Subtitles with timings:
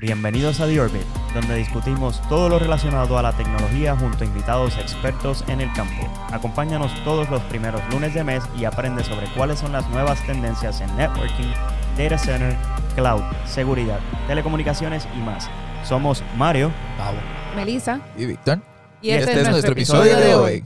[0.00, 1.02] Bienvenidos a The Orbit,
[1.34, 6.08] donde discutimos todo lo relacionado a la tecnología junto a invitados expertos en el campo.
[6.30, 10.80] Acompáñanos todos los primeros lunes de mes y aprende sobre cuáles son las nuevas tendencias
[10.80, 11.52] en networking,
[11.96, 12.56] data center,
[12.94, 13.98] cloud, seguridad,
[14.28, 15.50] telecomunicaciones y más.
[15.82, 17.20] Somos Mario, Pablo.
[17.56, 18.00] Melissa.
[18.16, 18.60] Y Víctor.
[19.02, 20.64] Y este, es nuestro episodio de hoy.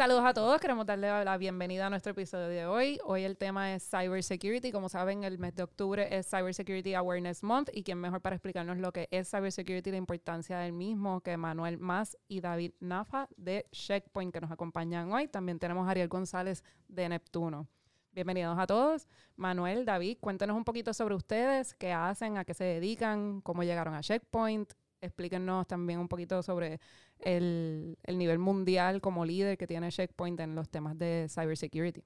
[0.00, 2.98] Saludos a todos, queremos darle la bienvenida a nuestro episodio de hoy.
[3.04, 4.72] Hoy el tema es Cybersecurity.
[4.72, 8.78] Como saben, el mes de octubre es Cybersecurity Awareness Month y quién mejor para explicarnos
[8.78, 13.28] lo que es Cybersecurity y la importancia del mismo que Manuel Más y David Nafa
[13.36, 15.28] de Checkpoint que nos acompañan hoy.
[15.28, 17.68] También tenemos a Ariel González de Neptuno.
[18.12, 19.06] Bienvenidos a todos.
[19.36, 23.92] Manuel, David, cuéntenos un poquito sobre ustedes, qué hacen, a qué se dedican, cómo llegaron
[23.92, 24.72] a Checkpoint.
[25.00, 26.78] Explíquenos también un poquito sobre
[27.20, 32.04] el, el nivel mundial como líder que tiene Checkpoint en los temas de cybersecurity.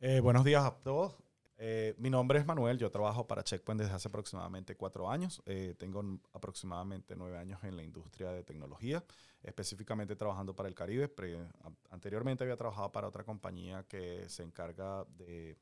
[0.00, 1.16] Eh, buenos días a todos.
[1.56, 5.42] Eh, mi nombre es Manuel, yo trabajo para Checkpoint desde hace aproximadamente cuatro años.
[5.46, 9.04] Eh, tengo aproximadamente nueve años en la industria de tecnología,
[9.42, 11.12] específicamente trabajando para el Caribe.
[11.90, 15.58] Anteriormente había trabajado para otra compañía que se encarga de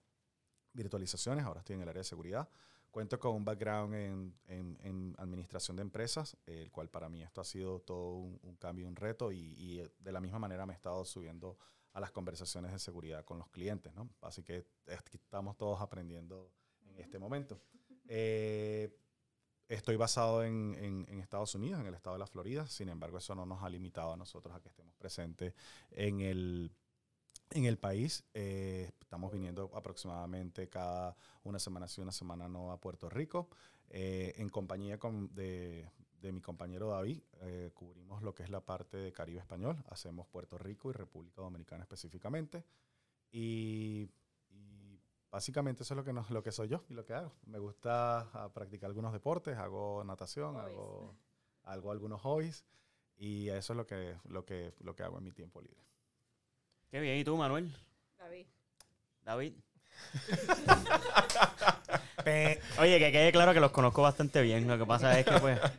[0.73, 2.49] virtualizaciones, ahora estoy en el área de seguridad.
[2.93, 7.41] Cuento con un background en, en- en administración de empresas, el cual para mí esto
[7.41, 10.75] ha sido todo un, un cambio, un reto y, y de la misma manera me
[10.75, 11.57] he estado subiendo
[11.95, 14.11] a las conversaciones de seguridad con los clientes, ¿no?
[14.21, 14.67] Así que
[15.13, 16.53] estamos todos aprendiendo
[16.87, 17.61] en este momento.
[18.09, 18.95] Eh,
[19.69, 20.75] estoy basado en-
[21.09, 23.71] en Estados Unidos, en el estado de la Florida, sin embargo eso no nos ha
[23.71, 25.55] limitado a nosotros a que estemos presentes
[25.91, 26.71] en el,
[27.55, 28.25] en el país.
[28.35, 33.49] Eh, estamos viniendo aproximadamente cada una semana sí, una semana no a Puerto Rico,
[33.91, 38.61] eh, en compañía con- de, de mi compañero David, eh, cubrimos lo que es la
[38.65, 42.65] parte de Caribe Español, hacemos Puerto Rico y República Dominicana específicamente.
[43.31, 44.09] Y,
[44.51, 47.33] y básicamente eso es lo que, nos- lo que soy yo y lo que hago.
[47.47, 50.69] Me gusta ah, practicar algunos deportes, hago natación, Hobbies.
[50.69, 51.17] hago,
[51.65, 52.65] hago algunos hobbies
[53.17, 55.83] y eso es lo que, lo, que, lo que hago en mi tiempo libre.
[56.93, 57.73] Qué bien, ¿y tú, Manuel?
[58.19, 58.47] David.
[59.25, 59.53] David.
[62.79, 64.69] Oye, que quede claro que los conozco bastante bien.
[64.69, 65.59] Lo que pasa es que, pues,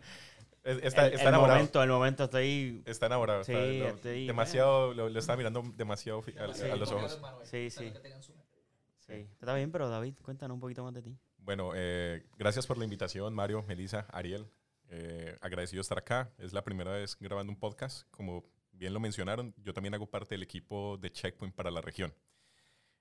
[0.64, 1.58] Es- Está, el, está el enamorado.
[1.60, 2.82] momento, el momento estoy...
[2.86, 3.44] Está enamorado.
[3.44, 6.64] Sí, está- lo- estoy- demasiado, lo, lo está mirando demasiado fi- a, Sí.
[6.64, 7.20] a los ojos.
[7.44, 7.92] Sí, sí.
[9.06, 11.18] Sí, está bien, pero David, cuéntanos un poquito más de ti.
[11.38, 14.48] Bueno, eh, gracias por la invitación, Mario, Melissa, Ariel.
[14.90, 16.32] Eh, agradecido estar acá.
[16.38, 18.08] Es la primera vez grabando un podcast.
[18.10, 18.46] Como
[18.84, 22.14] bien lo mencionaron, yo también hago parte del equipo de Checkpoint para la región.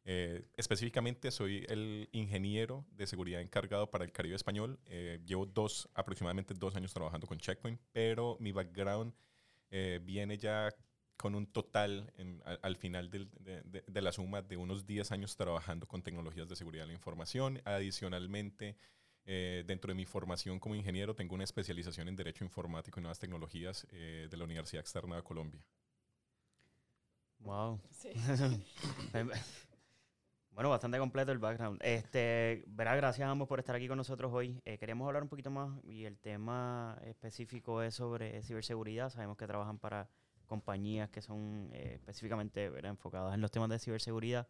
[0.04, 4.78] Eh, específicamente soy el ingeniero de seguridad encargado para el Caribe Español.
[4.86, 9.12] Eh, llevo dos, aproximadamente dos años trabajando con Checkpoint, pero mi background
[9.70, 10.72] eh, viene ya
[11.16, 14.86] con un total en- al, al final del- de, de- de la suma de unos
[14.86, 17.60] 10 años trabajando con tecnologías de seguridad de la información.
[17.64, 18.76] Adicionalmente,
[19.24, 23.18] eh, dentro de mi formación como ingeniero, tengo una especialización en Derecho Informático y Nuevas
[23.18, 25.64] Tecnologías eh, de la Universidad Externa de Colombia.
[27.38, 27.80] Wow.
[27.90, 28.10] Sí.
[30.50, 31.80] bueno, bastante completo el background.
[31.82, 34.60] Este, verá, gracias a ambos por estar aquí con nosotros hoy.
[34.64, 39.10] Eh, queríamos hablar un poquito más y el tema específico es sobre ciberseguridad.
[39.10, 40.08] Sabemos que trabajan para
[40.52, 42.90] compañías que son eh, específicamente ¿verdad?
[42.90, 44.46] enfocadas en los temas de ciberseguridad.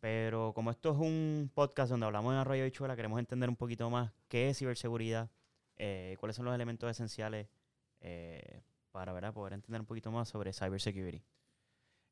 [0.00, 3.90] Pero como esto es un podcast donde hablamos en Arroyo Bichuela, queremos entender un poquito
[3.90, 5.28] más qué es ciberseguridad,
[5.76, 7.48] eh, cuáles son los elementos esenciales
[8.00, 8.62] eh,
[8.92, 9.34] para ¿verdad?
[9.34, 11.22] poder entender un poquito más sobre cybersecurity.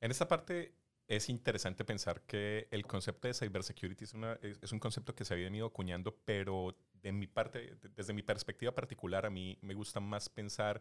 [0.01, 0.75] En esta parte
[1.07, 5.25] es interesante pensar que el concepto de cybersecurity es, una, es, es un concepto que
[5.25, 9.57] se había venido acuñando, pero de mi parte, de- desde mi perspectiva particular, a mí
[9.63, 10.81] me gusta más pensar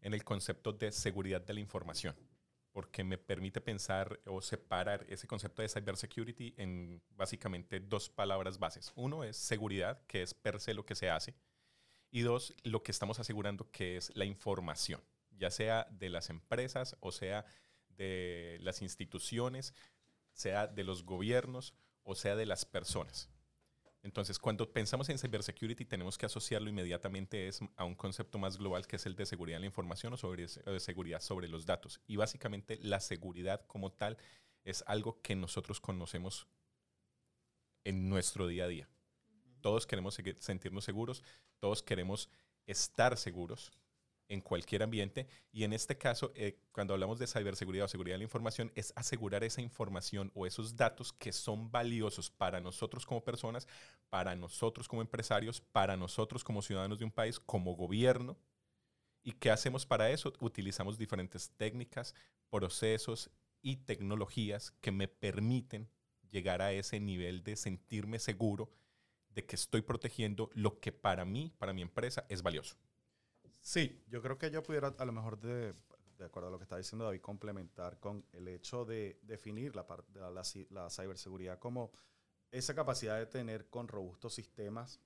[0.00, 2.14] en el concepto de seguridad de la información,
[2.72, 8.92] porque me permite pensar o separar ese concepto de cybersecurity en básicamente dos palabras bases.
[8.96, 11.34] Uno es seguridad, que es per se lo que se hace,
[12.10, 16.96] y dos, lo que estamos asegurando que es la información, ya sea de las empresas
[17.00, 17.44] o sea
[17.88, 19.74] de las instituciones,
[20.32, 23.28] sea de los gobiernos o sea de las personas.
[24.04, 28.86] Entonces, cuando pensamos en cybersecurity, tenemos que asociarlo inmediatamente es a un concepto más global
[28.86, 31.64] que es el de seguridad de la información o, sobre, o de seguridad sobre los
[31.64, 32.02] datos.
[32.06, 34.18] Y básicamente la seguridad como tal
[34.62, 36.46] es algo que nosotros conocemos
[37.82, 38.88] en nuestro día a día.
[39.62, 41.22] Todos queremos sentirnos seguros,
[41.58, 42.28] todos queremos
[42.66, 43.72] estar seguros
[44.28, 48.18] en cualquier ambiente y en este caso, eh, cuando hablamos de ciberseguridad o seguridad de
[48.18, 53.22] la información, es asegurar esa información o esos datos que son valiosos para nosotros como
[53.24, 53.68] personas,
[54.08, 58.36] para nosotros como empresarios, para nosotros como ciudadanos de un país, como gobierno.
[59.22, 60.32] ¿Y qué hacemos para eso?
[60.40, 62.14] Utilizamos diferentes técnicas,
[62.50, 63.30] procesos
[63.62, 65.88] y tecnologías que me permiten
[66.30, 68.70] llegar a ese nivel de sentirme seguro
[69.28, 72.76] de que estoy protegiendo lo que para mí, para mi empresa, es valioso.
[73.64, 75.74] Sí, yo creo que yo pudiera a lo mejor de,
[76.18, 79.86] de acuerdo a lo que está diciendo David, complementar con el hecho de definir la,
[79.86, 81.90] parte la, la, ciberseguridad como
[82.50, 85.00] esa capacidad de tener con robustos sistemas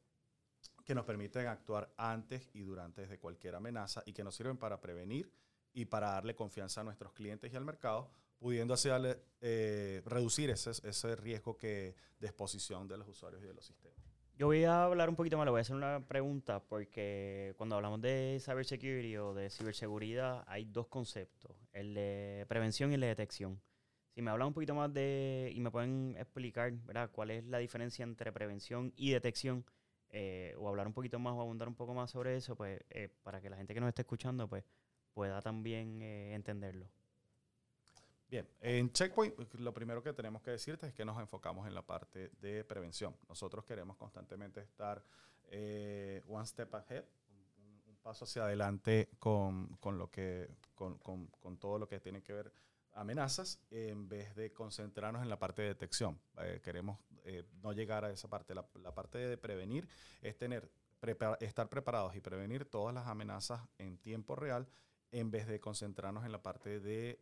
[0.85, 4.81] que nos permiten actuar antes y durante de cualquier amenaza y que nos sirven para
[4.81, 5.33] prevenir
[5.73, 8.11] y para darle confianza a nuestros clientes y al mercado,
[8.41, 8.89] pudiendo así
[9.41, 13.98] eh, reducir ese, ese riesgo que, de exposición de los usuarios y de los sistemas.
[14.39, 17.75] Yo voy a hablar un poquito más, le voy a hacer una pregunta, porque cuando
[17.75, 23.09] hablamos de cybersecurity o de ciberseguridad, hay dos conceptos, el de prevención y el de
[23.09, 23.61] detección.
[24.15, 27.59] Si me hablan un poquito más de, y me pueden explicar, ¿verdad?, cuál es la
[27.59, 29.65] diferencia entre prevención y detección,
[30.11, 33.09] eh, o hablar un poquito más o abundar un poco más sobre eso, pues, eh,
[33.25, 34.63] para que la gente que nos esté escuchando, pues,
[35.15, 36.89] pueda también eh, entenderlo.
[38.31, 41.81] Bien, en Checkpoint lo primero que tenemos que decirte es que nos enfocamos en la
[41.81, 43.17] parte de prevención.
[43.27, 45.03] Nosotros queremos constantemente estar
[45.47, 47.05] eh, one step ahead,
[47.87, 52.35] un, paso hacia adelante con, con lo que, con, con, todo lo que tiene que
[52.35, 52.53] ver
[52.93, 56.21] amenazas, en vez de concentrarnos en la parte de detección.
[56.39, 58.55] Eh, queremos eh, no llegar a esa parte.
[58.55, 59.89] La parte de prevenir
[60.21, 60.71] es tener,
[61.41, 64.69] estar preparados y prevenir todas las amenazas en tiempo real
[65.11, 67.19] en vez de concentrarnos en la parte de,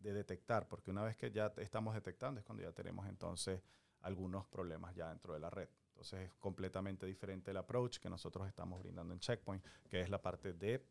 [0.00, 3.60] detectar, porque una vez que ya estamos detectando es cuando ya tenemos entonces
[4.02, 5.68] algunos problemas ya dentro de la red.
[5.90, 10.20] Entonces es completamente diferente el approach que nosotros estamos brindando en Checkpoint, que es la
[10.20, 10.82] parte de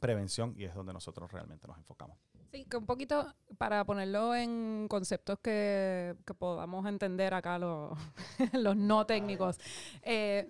[0.00, 2.18] prevención y es donde nosotros realmente nos enfocamos.
[2.50, 7.98] Sí, que un poquito para ponerlo en conceptos que, podamos entender acá los,
[8.52, 9.58] los no técnicos.
[10.02, 10.48] Eh,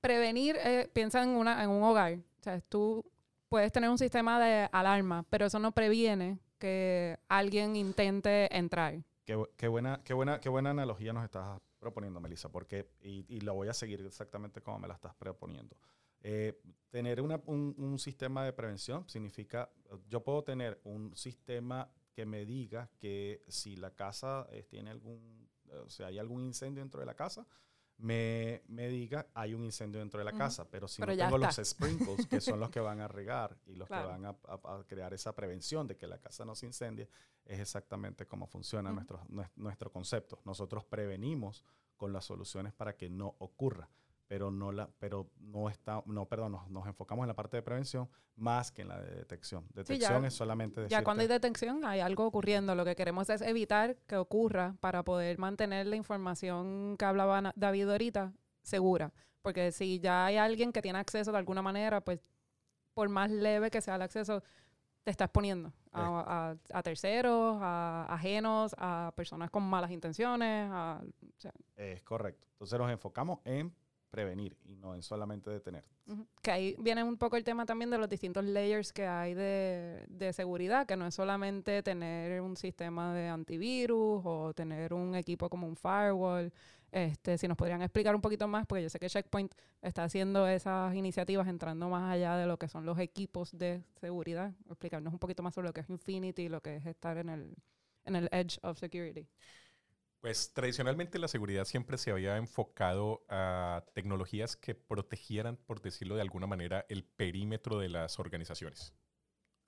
[0.00, 2.14] prevenir, eh, piensa en, una, en un hogar.
[2.14, 3.04] O sea, tú
[3.50, 9.02] puedes tener un sistema de alarma, pero eso no previene que alguien intente entrar.
[9.24, 13.68] Qué, buena, qué, buena, qué buena analogía nos estás proponiendo, Melissa, porque, y, y voy
[13.68, 15.76] a seguir exactamente como me la estás proponiendo.
[16.22, 16.60] Eh,
[16.90, 19.70] tener un, un, sistema de prevención significa,
[20.08, 25.48] yo puedo tener un sistema que me diga que si la casa eh, tiene algún,
[25.84, 27.46] o sea, hay algún incendio dentro de la casa,
[28.00, 31.60] me, me, diga hay un incendio dentro de la casa, pero si no tengo los
[31.62, 34.36] sprinkles, que son los que van a regar y los que van a,
[34.86, 37.08] crear esa prevención de que la casa no se incendie,
[37.44, 39.20] es exactamente cómo funciona nuestro,
[39.56, 40.40] nuestro concepto.
[40.44, 41.64] Nosotros prevenimos
[41.96, 43.88] con las soluciones para que no ocurra
[44.30, 48.08] pero no la pero no está no perdón nos, enfocamos en la parte de prevención
[48.36, 52.26] más que en la de detección detección es solamente ya cuando hay detección hay algo
[52.26, 57.52] ocurriendo lo que queremos es evitar que ocurra para poder mantener la información que hablaba
[57.56, 58.32] David ahorita
[58.62, 59.12] segura
[59.42, 62.20] porque si ya hay alguien que tiene acceso de alguna manera pues
[62.94, 64.44] por más leve que sea el acceso
[65.02, 66.54] te está exponiendo a,
[66.84, 70.70] terceros, a ajenos, a personas con malas intenciones.
[71.74, 72.46] es correcto.
[72.52, 73.74] Entonces nos enfocamos en
[74.10, 75.84] prevenir y no en solamente detener.
[76.42, 80.04] Que ahí viene un poco el tema también de los distintos layers que hay de,
[80.08, 85.48] de, seguridad, que no es solamente tener un sistema de antivirus o tener un equipo
[85.48, 86.52] como un firewall.
[86.92, 90.48] Este, si nos podrían explicar un poquito más, porque yo sé que Checkpoint está haciendo
[90.48, 94.52] esas iniciativas entrando más allá de lo que son los equipos de seguridad.
[94.68, 97.54] Explicarnos un poquito más sobre lo que es Infinity, lo que es estar en el,
[98.04, 99.28] en el edge of security.
[100.20, 106.20] Pues tradicionalmente la seguridad siempre se había enfocado a tecnologías que protegieran, por decirlo de
[106.20, 108.92] alguna manera, el perímetro de las organizaciones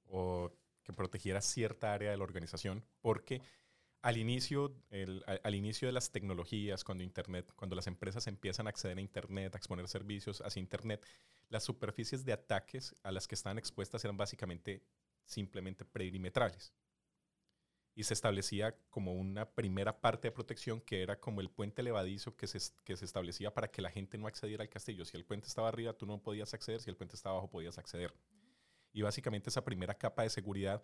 [0.04, 3.40] o que protegiera cierta área de la organización, porque
[4.02, 4.76] al inicio,
[5.42, 9.54] al, inicio de las tecnologías, cuando Internet, cuando las empresas empiezan a acceder a Internet,
[9.54, 11.06] a exponer servicios hacia Internet,
[11.48, 14.82] las superficies de ataques a las que estaban expuestas eran básicamente
[15.24, 16.74] simplemente perimetrales
[17.94, 22.36] y se establecía como una primera parte de protección que era como el puente levadizo
[22.36, 25.04] que se, que se establecía para que la gente no accediera al castillo.
[25.04, 27.76] Si el puente estaba arriba, tú no podías acceder, si el puente estaba abajo, podías
[27.78, 28.14] acceder.
[28.92, 30.82] Y básicamente esa primera capa de seguridad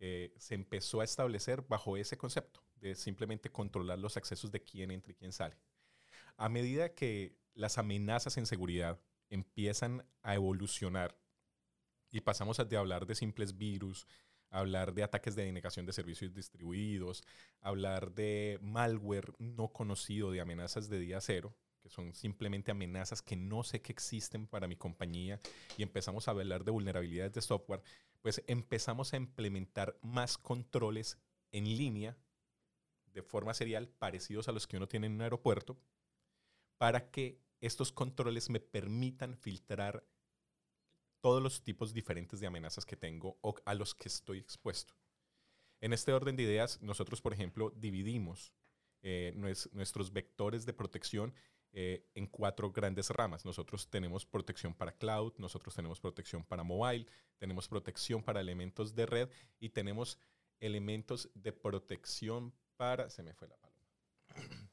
[0.00, 4.90] eh, se empezó a establecer bajo ese concepto de simplemente controlar los accesos de quién
[4.90, 5.56] entra y quién sale.
[6.36, 11.18] A medida que las amenazas en seguridad empiezan a evolucionar
[12.10, 14.06] y pasamos de hablar de simples virus,
[14.50, 17.22] hablar de ataques de denegación de servicios distribuidos,
[17.60, 23.36] hablar de malware no conocido, de amenazas de día cero, que son simplemente amenazas que
[23.36, 25.40] no sé que existen para mi compañía,
[25.76, 27.82] y empezamos a hablar de vulnerabilidades de software,
[28.20, 31.18] pues empezamos a implementar más controles
[31.52, 32.16] en línea
[33.12, 35.78] de forma serial parecidos a los que uno tiene en un aeropuerto,
[36.78, 40.04] para que estos controles me permitan filtrar
[41.20, 44.94] todos los tipos diferentes de amenazas que tengo o a los que estoy expuesto.
[45.80, 48.52] En este orden de ideas, nosotros, por ejemplo, dividimos
[49.02, 49.32] eh,
[49.72, 51.32] nuestros vectores de protección
[51.72, 53.44] eh, en cuatro grandes ramas.
[53.44, 57.06] Nosotros tenemos protección para cloud, nosotros tenemos protección para mobile,
[57.36, 59.28] tenemos protección para elementos de red
[59.60, 60.18] y tenemos
[60.60, 63.10] elementos de protección para...
[63.10, 63.84] Se me fue la paloma.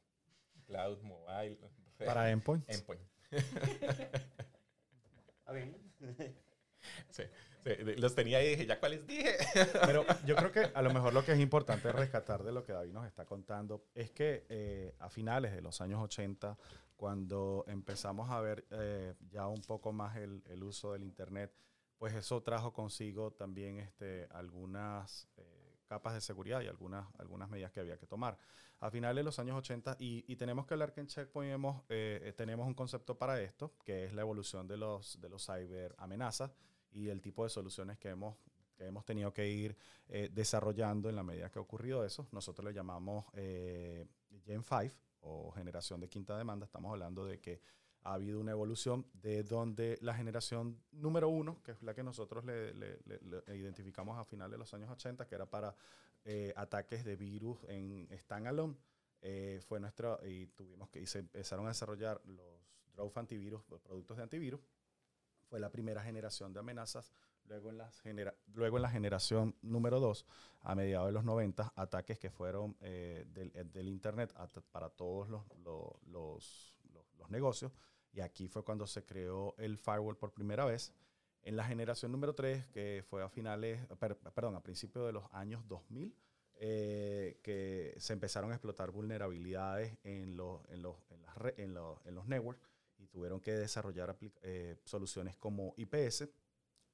[0.65, 1.59] cloud, mobile,
[1.99, 2.07] red.
[2.07, 2.67] Para endpoint.
[2.67, 3.01] Endpoint.
[5.45, 5.77] ¿Está bien?
[7.11, 7.23] sí,
[7.97, 9.37] los tenía y dije, ¿ya cuáles dije?
[9.85, 12.73] Pero yo creo que a lo mejor lo que es importante rescatar de lo que
[12.73, 16.57] David nos está contando es que eh, a finales de los años 80,
[16.95, 21.53] cuando empezamos a ver eh, ya un poco más el, el, uso del Internet,
[21.99, 25.54] pues eso trajo consigo también este, algunas eh,
[25.85, 28.37] capas de seguridad y algunas, algunas medidas que había que tomar.
[28.79, 31.83] A finales de los años 80, y, y tenemos que hablar que en Checkpoint hemos,
[31.89, 35.95] eh, tenemos un concepto para esto, que es la evolución de los, de los cyber
[35.97, 36.51] amenazas
[36.91, 38.35] y el tipo de soluciones que hemos,
[38.75, 39.77] que hemos tenido que ir
[40.31, 42.27] desarrollando en la medida que ha ocurrido eso.
[42.31, 47.59] Nosotros le llamamos Gen 5, o generación de quinta demanda, estamos hablando de que
[48.05, 52.45] ha habido una evolución de donde la generación número uno, que es la que nosotros
[52.45, 52.99] le,
[53.47, 55.75] identificamos a finales de los años 80, que era para
[56.23, 58.75] eh, ataques de virus en standalone,
[59.21, 62.45] eh, fue nuestra, y tuvimos que, y se empezaron a desarrollar los
[62.93, 64.61] Drove antivirus, los productos de antivirus,
[65.49, 67.11] fue la primera generación de amenazas
[67.47, 67.91] Luego en, la
[68.53, 70.25] luego en la generación número 2,
[70.61, 74.33] a mediados de los 90, ataques que fueron eh, del, del, Internet
[74.71, 76.75] para todos los, los, los,
[77.17, 77.71] los, negocios.
[78.15, 80.93] Y aquí fue cuando se creó el firewall por primera vez.
[81.43, 83.85] En la generación número 3, que fue a finales,
[84.33, 86.15] perdón, a principios de los años 2000,
[86.55, 92.05] eh, que se empezaron a explotar vulnerabilidades en los, en los, en las en los,
[92.05, 92.61] en los networks
[92.97, 94.17] y tuvieron que desarrollar
[94.85, 96.29] soluciones como IPS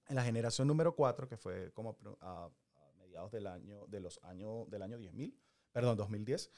[0.09, 2.49] en la generación número 4, que fue como a,
[2.97, 5.33] mediados del año, de los años, del año 10.000,
[5.71, 6.49] perdón, 2010,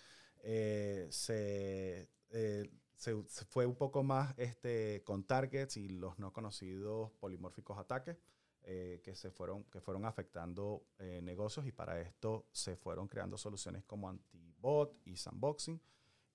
[0.43, 2.69] eh, se, eh,
[3.03, 8.17] se, fue un poco más este, con targets y los no conocidos polimórficos ataques
[8.63, 10.85] eh, que, se fueron, que fueron afectando
[11.21, 15.81] negocios y para esto se fueron creando soluciones como anti-bot y sandboxing.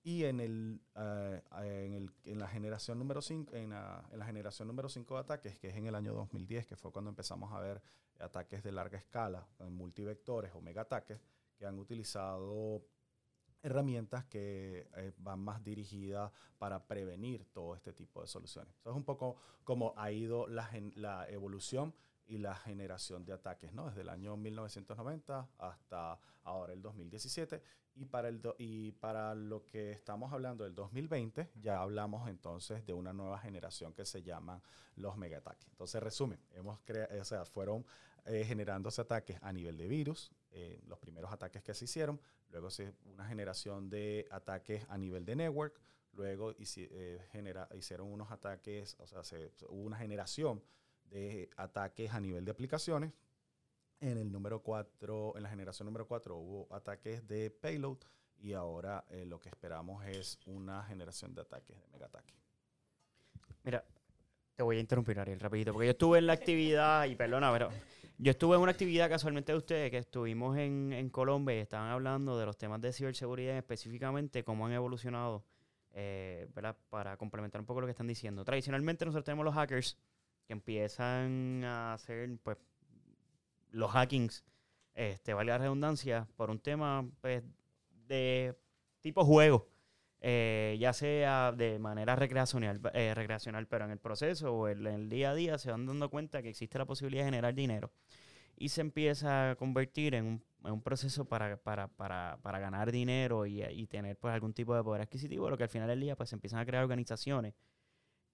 [0.01, 4.67] Y en, el, eh, en, el, en, la generación número 5, en, en, la generación
[4.67, 7.59] número 5 de ataques, que es en el año 2010, que fue cuando empezamos a
[7.59, 7.81] ver
[8.19, 11.19] ataques de larga escala, en multivectores o mega ataques,
[11.57, 12.85] que han utilizado
[13.61, 18.73] herramientas que eh, van más dirigidas para prevenir todo este tipo de soluciones.
[18.79, 21.93] Eso es un poco como ha ido la, la evolución
[22.29, 23.87] y la generación de ataques, ¿no?
[23.87, 27.61] Desde el año 1990 hasta ahora el 2017
[27.95, 32.93] y para, el y para lo que estamos hablando del 2020 ya hablamos entonces de
[32.93, 34.61] una nueva generación que se llaman
[34.95, 35.67] los megaataques.
[35.69, 36.79] Entonces, resumen, hemos
[37.19, 37.85] o sea, fueron
[38.25, 42.21] eh, generándose ataques a nivel de virus, eh, los primeros ataques que se hicieron,
[42.51, 45.79] luego se, una generación de ataques a nivel de network,
[46.13, 50.63] luego eh, genera, hicieron unos ataques, o sea, se, hubo una generación
[51.05, 53.13] de ataques a nivel de aplicaciones.
[54.01, 57.97] En el número 4, en la generación número 4 hubo ataques de payload
[58.37, 62.33] y ahora eh, lo que esperamos es una generación de ataques de mega ataque.
[63.63, 63.83] Mira,
[64.55, 67.69] te voy a interrumpir, Ariel, rapidito, porque yo estuve en la actividad, y perdona, pero
[68.21, 71.89] yo estuve en una actividad casualmente de ustedes, que estuvimos en, en Colombia y estaban
[71.89, 75.45] hablando de los temas de ciberseguridad, específicamente cómo han evolucionado,
[75.91, 76.77] eh, ¿verdad?
[76.89, 78.43] Para complementar un poco lo que están diciendo.
[78.43, 79.97] Tradicionalmente nosotros tenemos los hackers,
[80.45, 82.57] que empiezan a hacer pues
[83.71, 84.43] los hackings,
[84.95, 87.41] este, valga la redundancia, por un tema pues,
[88.05, 88.53] de
[88.99, 89.69] tipo juego,
[90.21, 95.09] eh, ya sea de manera recreacional, eh, recreacional, pero en el proceso o en el
[95.09, 97.91] día a día se van dando cuenta que existe la posibilidad de generar dinero
[98.57, 103.87] y se empieza a convertir en un, proceso para, para, para, ganar dinero y, y,
[103.87, 106.35] tener pues algún tipo de poder adquisitivo, lo que al final del día pues se
[106.35, 107.53] empiezan a crear organizaciones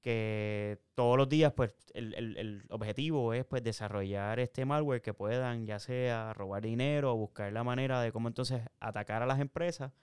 [0.06, 5.15] que todos los días pues el, el, el, objetivo es pues desarrollar este malware que
[5.15, 9.39] puedan ya sea robar dinero o buscar la manera de cómo entonces atacar a las
[9.39, 9.94] empresas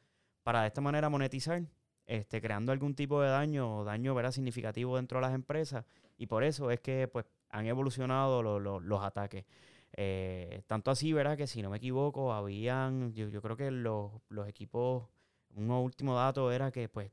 [0.43, 1.63] para de esta manera monetizar
[2.07, 4.33] este creando algún tipo de daño o daño ¿verdad?
[4.33, 5.85] significativo dentro de las empresas.
[6.19, 9.45] Y por eso es que pues han evolucionado los ataques.
[9.95, 14.11] Eh, tanto así verdad que si no me equivoco habían yo, yo creo que los,
[14.31, 15.05] los equipos
[15.55, 17.11] un último dato era que pues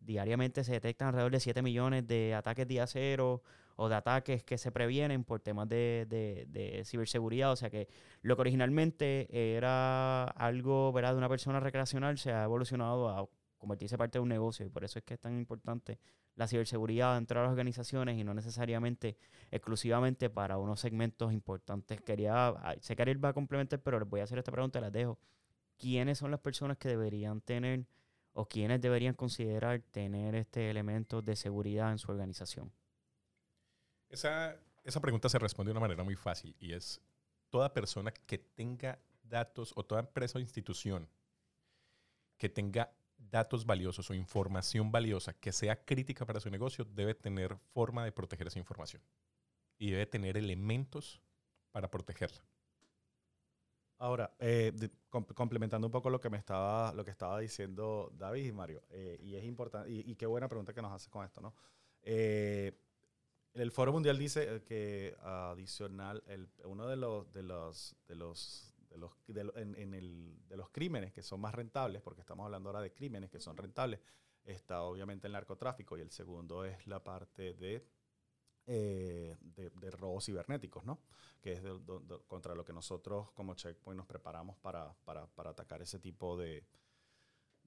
[0.00, 3.42] diariamente se detectan alrededor de 7 millones de ataques día cero
[3.76, 7.52] o de ataques que se previenen por temas de, de, ciberseguridad.
[7.52, 7.88] O sea que
[8.22, 11.12] lo que originalmente era algo ¿verdad?
[11.12, 14.84] de una persona recreacional se ha evolucionado a convertirse parte de un negocio y por
[14.84, 15.98] eso es que es tan importante
[16.34, 19.16] la ciberseguridad dentro de las organizaciones y no necesariamente
[19.50, 22.00] exclusivamente para unos segmentos importantes.
[22.00, 24.92] Quería, sé que Ariel va a complementar, pero les voy a hacer esta pregunta, las
[24.92, 25.18] dejo
[25.78, 27.86] quiénes son las personas que deberían tener
[28.34, 32.72] o quiénes deberían considerar tener este elemento de seguridad en su organización?
[34.12, 34.54] Esa,
[34.84, 37.00] esa pregunta se responde de una manera muy fácil y es
[37.48, 41.08] toda persona que tenga datos o toda empresa o institución
[42.36, 47.56] que tenga datos valiosos o información valiosa que sea crítica para su negocio debe tener
[47.72, 49.00] forma de proteger esa información
[49.78, 51.22] y debe tener elementos
[51.70, 52.44] para protegerla.
[53.96, 58.52] Ahora, eh, complementando un poco lo que me estaba, lo que estaba diciendo David y
[58.52, 61.54] Mario, eh, y es importante, y, qué buena pregunta que nos hace con esto, ¿no?
[62.02, 62.76] Eh,
[63.54, 68.98] el Foro Mundial dice que adicional, el, uno de los, de los, de los de
[69.44, 72.92] los, en, el, de los crímenes que son más rentables, porque estamos hablando ahora de
[72.92, 74.00] crímenes que son rentables,
[74.44, 77.86] está obviamente el narcotráfico y el segundo es la parte de,
[78.66, 81.00] eh, de, robos cibernéticos, ¿no?
[81.40, 81.62] que es
[82.26, 86.64] contra lo que nosotros como Checkpoint nos preparamos para, para, para atacar ese tipo de,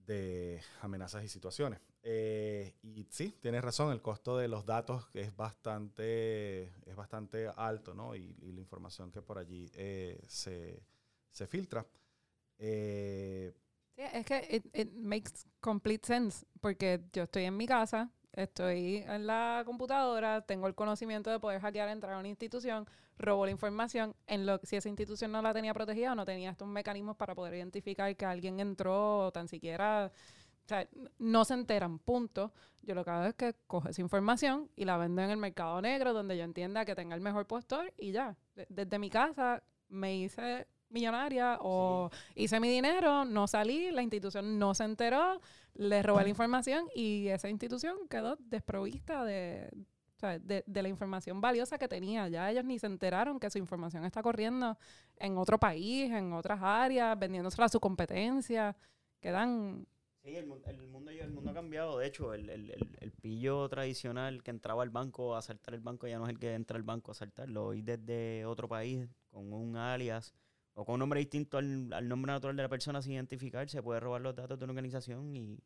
[0.06, 1.80] de amenazas y situaciones.
[2.04, 7.94] Eh, y sí, tienes razón, el costo de los datos es bastante, es bastante alto,
[7.94, 8.16] ¿no?
[8.16, 10.84] Y, y la información que por allí eh, se,
[11.32, 11.86] se filtra.
[12.58, 13.54] Eh,
[13.96, 19.28] sí, es que it, makes complete sense, porque yo estoy en mi casa, estoy en
[19.28, 22.86] la computadora, tengo el conocimiento de poder hackear, entrar a una institución,
[23.18, 26.52] robo la información, en lo si esa institución no la tenía protegida o no tenía
[26.52, 30.12] estos mecanismos para poder identificar que alguien entró o tan siquiera...
[30.66, 30.88] O sea,
[31.20, 32.52] no se enteran, punto.
[32.82, 35.80] Yo lo que hago es que cojo esa información y la vendo en el mercado
[35.80, 38.36] negro donde yo entienda que tenga el mejor postor y ya.
[38.70, 44.74] Desde mi casa me hice millonaria o hice mi dinero, no salí, la institución no
[44.74, 45.40] se enteró,
[45.76, 49.70] le robé la información y esa institución quedó desprovista de,
[50.40, 52.28] de, la información valiosa que tenía.
[52.30, 54.78] Ya ellos ni se enteraron que su información está corriendo
[55.18, 58.76] en otro país, en otras áreas, vendiéndosela a su competencia.
[59.20, 59.86] Quedan...
[60.24, 62.00] Sí, el, el, mundo, el mundo ha cambiado.
[62.00, 66.18] De hecho, el, el, pillo tradicional que entraba al banco a asaltar el banco ya
[66.18, 67.68] no es el que entra al banco a asaltarlo.
[67.68, 70.34] Hoy desde otro país, con un alias,
[70.76, 74.00] o con un nombre distinto al, nombre natural de la persona sin identificar, se puede
[74.02, 75.58] robar los datos de una organización y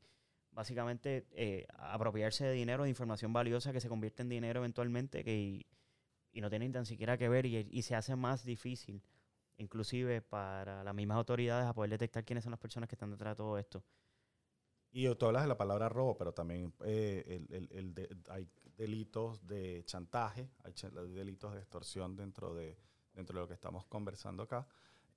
[0.52, 5.66] básicamente eh, apropiarse de dinero, de información valiosa que se convierte en dinero eventualmente que,
[6.32, 9.04] y, no tienen tan siquiera que ver y, se hace más difícil,
[9.58, 13.34] inclusive para las mismas autoridades, a poder detectar quiénes son las personas que están detrás
[13.34, 13.84] de todo esto.
[14.92, 17.46] Y tú hablas de la palabra robo, pero también eh,
[18.30, 20.74] hay delitos de chantaje, hay
[21.10, 22.78] delitos de extorsión dentro de,
[23.14, 24.66] dentro de lo que estamos conversando acá.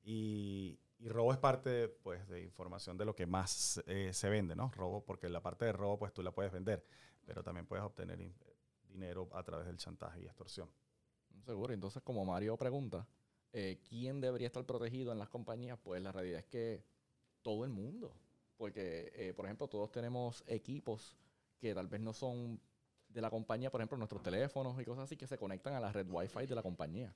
[0.02, 4.70] Y, robo es parte pues, de información de lo que más eh, se vende, ¿no?
[4.74, 6.84] Robo, porque la parte de robo pues tú la puedes vender,
[7.24, 8.18] pero también puedes obtener
[8.88, 10.70] dinero a través del chantaje y extorsión.
[11.44, 13.06] Seguro, entonces como Mario pregunta,
[13.52, 15.78] eh, ¿quién debería estar protegido en las compañías?
[15.82, 16.84] Pues la realidad es que
[17.42, 18.14] todo el mundo,
[18.56, 21.16] porque eh, por ejemplo todos tenemos equipos
[21.58, 22.60] que tal vez no son
[23.08, 25.92] de la compañía, por ejemplo nuestros teléfonos y cosas así que se conectan a la
[25.92, 27.14] red Wi-Fi de la compañía.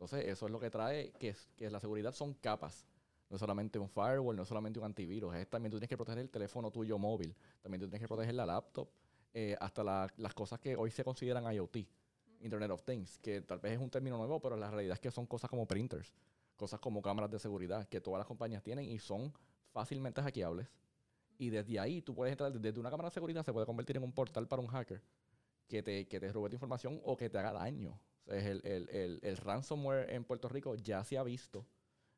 [0.00, 2.86] Entonces, eso es lo que trae que, que la seguridad son capas.
[3.28, 5.34] No es solamente un firewall, no es solamente un antivirus.
[5.34, 7.36] Es también tú tienes que proteger el teléfono tuyo móvil.
[7.60, 8.88] También tú tienes que proteger la laptop.
[9.34, 9.84] Eh, hasta
[10.16, 11.76] las cosas que hoy se consideran IoT,
[12.40, 15.10] Internet of Things, que tal vez es un término nuevo, pero la realidad es que
[15.10, 16.14] son cosas como printers,
[16.56, 19.30] cosas como cámaras de seguridad, que todas las compañías tienen y son
[19.70, 20.66] fácilmente hackeables.
[21.36, 24.02] Y desde ahí tú puedes entrar, desde una cámara de seguridad se puede convertir en
[24.02, 25.02] un portal para un hacker
[25.68, 29.36] que te, que te robe tu información o que te haga daño el, el, el,
[29.36, 31.66] ransomware en Puerto Rico ya se ha visto.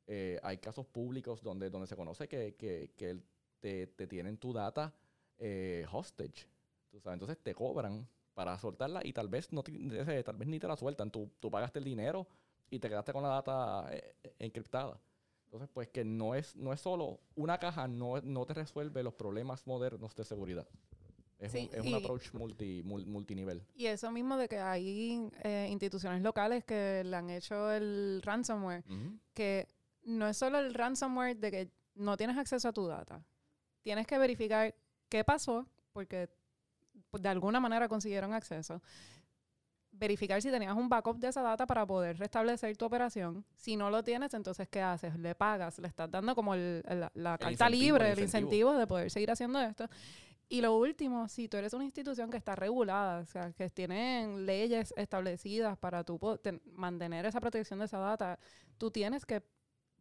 [0.07, 3.21] Eh, hay casos públicos donde, donde se conoce que, que, que
[3.61, 4.93] te, te, tienen tu data
[5.39, 6.49] eh, hostage.
[6.91, 7.15] ¿tú sabes?
[7.15, 11.11] Entonces te cobran para soltarla y tal vez, no tal vez ni te la sueltan.
[11.11, 12.27] Tú, tú pagaste el dinero
[12.71, 15.01] y te quedaste con la data eh, encriptada.
[15.45, 19.13] Entonces, pues que no es, no es solo una caja, no, no te resuelve los
[19.13, 20.67] problemas modernos de seguridad.
[21.43, 23.67] Es, un, approach multi, multinivel.
[23.75, 28.85] Y eso mismo de que hay eh, instituciones locales que le han hecho el ransomware,
[29.35, 29.67] que
[30.05, 33.25] no es solo el ransomware de que no tienes acceso a tu data.
[33.83, 34.73] Tienes que verificar
[35.09, 36.31] qué pasó, porque
[37.13, 38.81] de alguna manera consiguieron acceso.
[39.91, 43.45] Verificar si tenías un backup de esa data para poder restablecer tu operación.
[43.57, 45.19] Si no lo tienes, entonces, ¿qué haces?
[45.19, 49.61] Le pagas, le estás dando como la carta libre, el incentivo de poder seguir haciendo
[49.61, 49.89] esto.
[50.53, 54.45] Y lo último, si tú eres una institución que está regulada, o sea, que tienen
[54.45, 56.21] leyes establecidas para tú
[56.75, 58.39] mantener esa protección de esa data,
[58.77, 59.43] tú tienes que,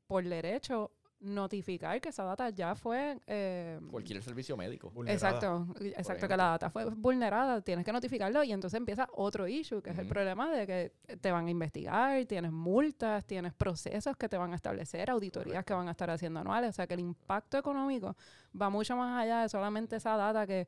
[0.07, 3.19] por derecho, notificar que esa data ya fue...
[3.27, 4.89] eh, Cualquier servicio médico.
[4.89, 5.15] Vulnerada.
[5.15, 9.81] Exacto, exacto, que la data fue vulnerada, tienes que notificarlo y entonces empieza otro issue,
[9.81, 14.27] que es el problema de que te van a investigar, tienes multas, tienes procesos que
[14.27, 17.01] te van a establecer, auditorías que van a estar haciendo anuales, o sea que el
[17.01, 18.15] impacto económico
[18.59, 20.67] va mucho más allá de solamente esa data que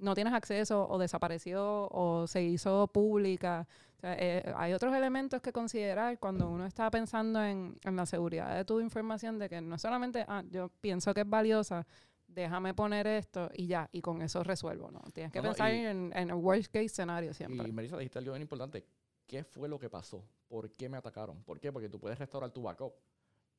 [0.00, 3.66] no tienes acceso o desapareció o se hizo pública.
[3.96, 8.06] O sea, eh, hay otros elementos que considerar cuando uno está pensando en, en la
[8.06, 11.86] seguridad de tu información, de que no solamente, ah, yo pienso que es valiosa,
[12.26, 15.00] déjame poner esto y ya, y con eso resuelvo, ¿no?
[15.12, 17.68] Tienes que No, no, pensar y- en, en el worst case scenario siempre.
[17.68, 18.86] Y Melissa, dijiste algo bien importante.
[19.26, 20.24] ¿Qué fue lo que pasó?
[20.48, 21.42] ¿Por qué me atacaron?
[21.44, 21.70] ¿Por qué?
[21.70, 22.92] Porque tú puedes restaurar tu backup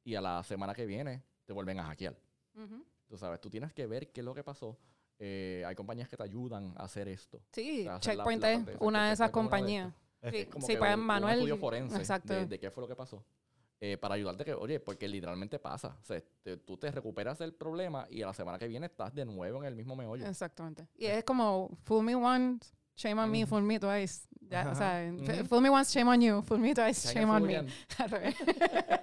[0.03, 2.17] y a la semana que viene te vuelven a hackear.
[2.55, 2.83] Ujú.
[3.07, 4.77] Tú sabes, tú tienes que ver qué es lo que pasó.
[5.23, 7.39] Eh, hay compañías que te ayudan a hacer esto.
[7.51, 9.93] Sí, hacer la- Checkpoint la es parte esa, una de esas es compañías.
[10.19, 11.33] Es Sí, Es como sí, que pues un- un Manuel.
[11.35, 12.33] estudio forense exacto.
[12.33, 13.23] de, de qué fue lo que pasó.
[13.83, 15.97] eh, para ayudarte que, oye, porque literalmente pasa.
[15.99, 19.11] O sea, te- tú te recuperas del problema y a la semana que viene estás
[19.15, 20.23] de nuevo en el mismo meollo.
[20.27, 20.87] Exactamente.
[20.95, 22.71] Y es como, fool me once,
[23.01, 23.49] shame on me, Ujú.
[23.49, 24.27] fool me twice.
[24.49, 25.45] Ya, o sea, Ujú.
[25.47, 27.55] fool me once, shame on you, fool me twice, shame on me.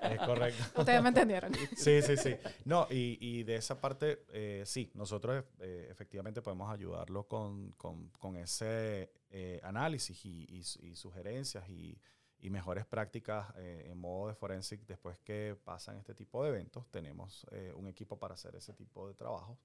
[0.03, 0.63] Es correcto.
[0.81, 1.53] Ustedes me entendieron.
[1.77, 2.35] Sí, sí, sí.
[2.65, 8.09] No, y, y de esa parte, eh, sí, nosotros eh, efectivamente podemos ayudarlo con, con-
[8.19, 10.59] con ese eh, análisis y, y
[10.89, 11.99] y sugerencias y,
[12.41, 16.87] y mejores prácticas eh, en modo de forensic después que pasan este tipo de eventos.
[16.91, 19.59] Tenemos eh, un equipo para hacer ese tipo de trabajo.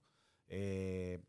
[0.47, 1.21] Eh,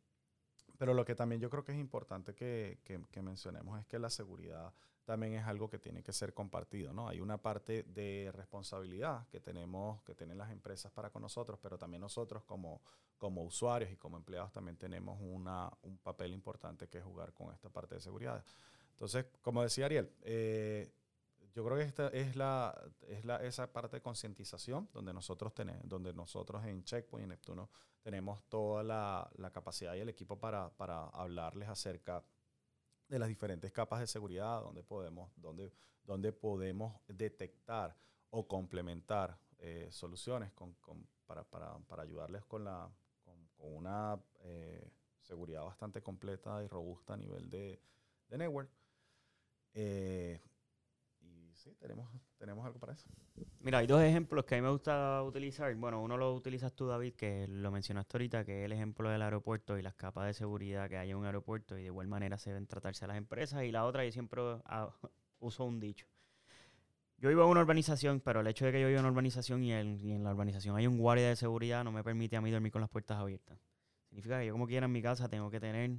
[0.78, 3.98] pero lo que también yo creo que es importante que, que- que mencionemos es que
[3.98, 4.72] la seguridad
[5.04, 7.08] también es algo que tiene que ser compartido, ¿no?
[7.08, 11.76] Hay una parte de responsabilidad que tenemos, que tienen las empresas para con nosotros, pero
[11.76, 12.80] también nosotros como,
[13.18, 17.68] como usuarios y como empleados también tenemos una, un papel importante que jugar con esta
[17.68, 18.42] parte de seguridad.
[18.92, 20.90] Entonces, como decía Ariel, eh,
[21.55, 22.77] yo creo que esta es la,
[23.09, 27.71] es la esa parte de concientización donde nosotros tenemos, donde nosotros en Checkpoint y Neptuno
[28.03, 32.23] tenemos toda la, la capacidad y el equipo para, para hablarles acerca
[33.09, 37.97] de las diferentes capas de seguridad, donde podemos, donde, donde podemos detectar
[38.31, 42.90] o complementar eh, soluciones con, con- para, para, para ayudarles con, la,
[43.23, 44.90] con, con una eh,
[45.21, 47.81] seguridad bastante completa y robusta a nivel de,
[48.29, 48.69] de network.
[49.73, 50.40] Eh,
[51.64, 53.09] sí, tenemos, tenemos algo para eso.
[53.61, 55.74] Mira, hay dos ejemplos que a mí me gusta utilizar.
[55.74, 59.22] Bueno, uno lo utilizas tú, David, que lo mencionaste ahorita, que es el ejemplo del
[59.22, 62.38] aeropuerto y las capas de seguridad que hay en un aeropuerto y de igual manera
[62.38, 63.64] se deben tratarse a las empresas.
[63.64, 64.42] Y la otra, yo siempre
[65.40, 66.07] uso un dicho.
[67.16, 69.62] Yo vivo en una urbanización, pero el hecho de que yo vivo en una urbanización
[69.62, 72.50] y y en la urbanización hay un guardia de seguridad no me permite a mí
[72.50, 73.59] dormir con las puertas abiertas.
[74.09, 75.90] Significa que yo como quiera en mi casa tengo que tener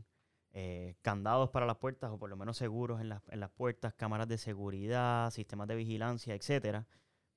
[0.58, 3.94] eh, candados para las puertas o por lo menos seguros en las, en las puertas,
[3.94, 6.88] cámaras de seguridad, sistemas de vigilancia, etcétera,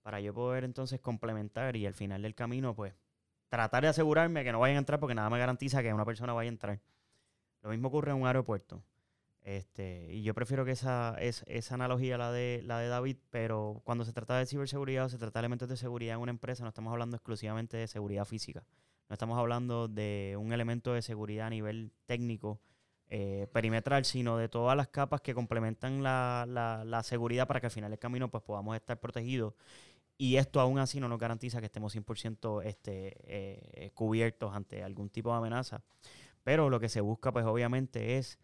[0.03, 2.95] para yo poder entonces complementar y al final del camino pues
[3.49, 6.33] tratar de asegurarme que no vayan a entrar porque nada me garantiza que una persona
[6.33, 6.81] vaya a entrar.
[7.63, 8.85] Lo mismo ocurre en un aeropuerto.
[9.43, 13.81] Este, y yo prefiero que esa, es, esa analogía la de, la de David, pero
[13.83, 16.63] cuando se trata de ciberseguridad o se trata de elementos de seguridad en una empresa,
[16.63, 18.63] no estamos hablando exclusivamente de seguridad física.
[19.09, 22.61] No estamos hablando de un elemento de seguridad a nivel técnico,
[23.11, 27.73] eh, perimetral, sino de todas las capas que complementan la, la- seguridad para que al
[27.73, 29.55] final del camino pues, podamos estar protegidos.
[30.19, 35.11] Y esto aún así no nos garantiza que estemos 100% este, eh, cubiertos ante algún
[35.11, 35.83] tipo de amenaza.
[36.45, 38.39] Pero lo que se busca, pues obviamente, es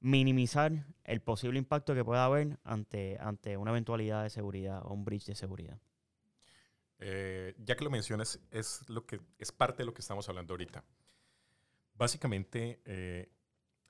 [0.00, 0.72] minimizar
[1.04, 5.24] el posible impacto que pueda haber ante, ante una eventualidad de seguridad o un breach
[5.26, 5.78] de seguridad.
[6.98, 10.54] Eh, ya que lo mencionas, es, lo que, es parte de lo que estamos hablando
[10.54, 10.84] ahorita.
[11.94, 12.80] Básicamente,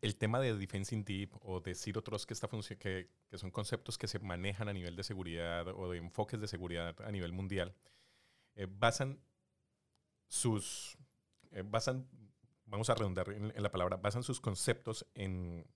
[0.06, 3.50] el tema de Defense in Deep o de Zero Trust, que, funci- que, que son
[3.50, 7.32] conceptos que se manejan a nivel de seguridad o de enfoques de seguridad a nivel
[7.32, 7.74] mundial,
[8.54, 9.20] eh, basan
[10.28, 10.96] sus,
[11.50, 12.08] eh, basan,
[12.64, 15.66] vamos a redundar en la palabra, basan sus conceptos en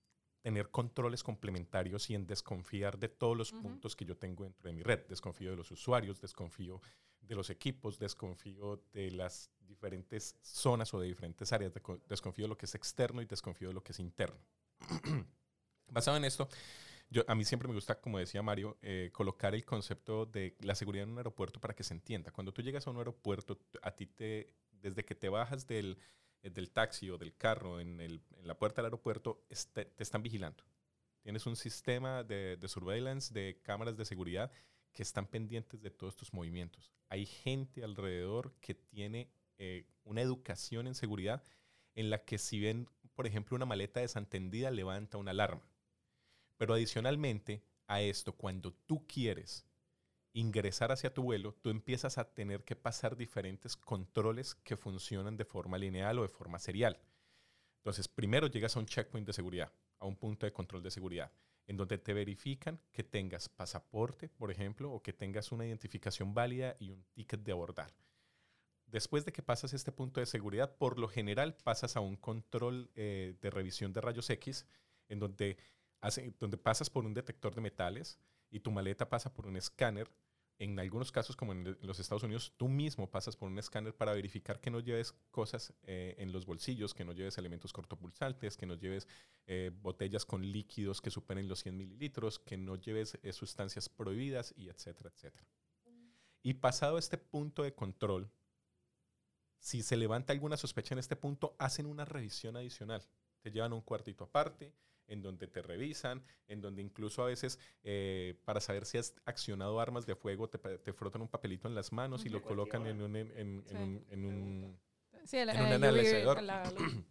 [0.41, 3.61] tener controles complementarios y en desconfiar de todos los Ujú.
[3.61, 5.05] puntos que yo tengo dentro de mi red.
[5.07, 6.81] Desconfío de los usuarios, desconfío
[7.21, 11.71] de los equipos, desconfío de las diferentes zonas o de diferentes áreas,
[12.07, 14.39] desconfío de lo que es externo y desconfío de lo que es interno.
[15.87, 16.49] Basado en esto,
[17.09, 20.75] yo, a mí siempre me gusta, como decía Mario, eh, colocar el concepto de la
[20.75, 22.31] seguridad en un aeropuerto para que se entienda.
[22.31, 25.97] Cuando tú llegas a un aeropuerto, a ti te, desde que te bajas del,
[26.49, 30.23] del taxi o del carro en, el- en la puerta del aeropuerto, este- te están
[30.23, 30.63] vigilando.
[31.21, 34.51] Tienes un sistema de, de surveillance, de cámaras de seguridad
[34.91, 36.91] que están pendientes de todos tus movimientos.
[37.09, 41.43] Hay gente alrededor que tiene eh, una educación en seguridad
[41.93, 45.61] en la que si ven, por ejemplo, una maleta desatendida, levanta una alarma.
[46.57, 49.65] Pero adicionalmente a esto, cuando tú quieres
[50.33, 55.45] ingresar hacia tu vuelo, tú empiezas a tener que pasar diferentes controles que funcionan de
[55.45, 56.99] forma lineal o de forma serial.
[57.77, 61.31] Entonces, primero llegas a un checkpoint de seguridad, a un punto de control de seguridad,
[61.67, 66.75] en donde te verifican que tengas pasaporte, por ejemplo, o que tengas una identificación válida
[66.79, 67.93] y un ticket de abordar.
[68.85, 72.91] Después de que pasas este punto de seguridad, por lo general pasas a un control
[72.95, 74.65] eh, de revisión de rayos X,
[75.07, 75.57] en donde,
[76.01, 80.11] hace, donde pasas por un detector de metales y tu maleta pasa por un escáner
[80.61, 84.13] en algunos casos, como en los Estados Unidos, tú mismo pasas por un escáner para
[84.13, 88.67] verificar que no lleves cosas eh, en los bolsillos, que no lleves elementos cortopulsantes, que
[88.67, 89.07] no lleves
[89.47, 94.53] eh, botellas con líquidos que superen los 100 mililitros, que no lleves eh, sustancias prohibidas,
[94.55, 95.47] y etcétera, etcétera.
[96.43, 98.29] Y pasado este punto de control,
[99.57, 103.01] si se levanta alguna sospecha en este punto, hacen una revisión adicional.
[103.41, 104.75] Te llevan un cuartito aparte,
[105.11, 109.79] en donde te revisan, en donde incluso a veces eh, para saber si has accionado
[109.79, 113.01] armas de fuego te, te frotan un papelito en las manos y lo colocan en
[113.01, 113.75] un, en, en, Sí.
[113.75, 114.79] un, en un-
[115.25, 116.41] Sí, el, en un UV, analicedor.
[116.41, 116.63] la-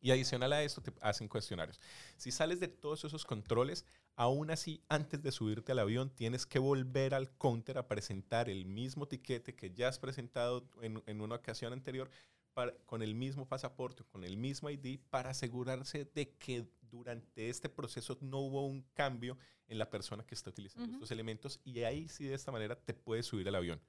[0.00, 1.80] Y adicional a esto te hacen cuestionarios.
[2.16, 6.60] Si sales de todos esos controles, aún así, antes de subirte al avión, tienes que
[6.60, 11.34] volver al counter a presentar el mismo tiquete que ya has presentado en, en una
[11.34, 12.08] ocasión anterior
[12.58, 17.68] para- con el mismo pasaporte, con el mismo ID, para asegurarse de que durante este
[17.68, 20.94] proceso no hubo un cambio en la persona que está utilizando Ujú.
[20.94, 23.80] estos elementos y ahí sí de esta manera te puedes subir al avión.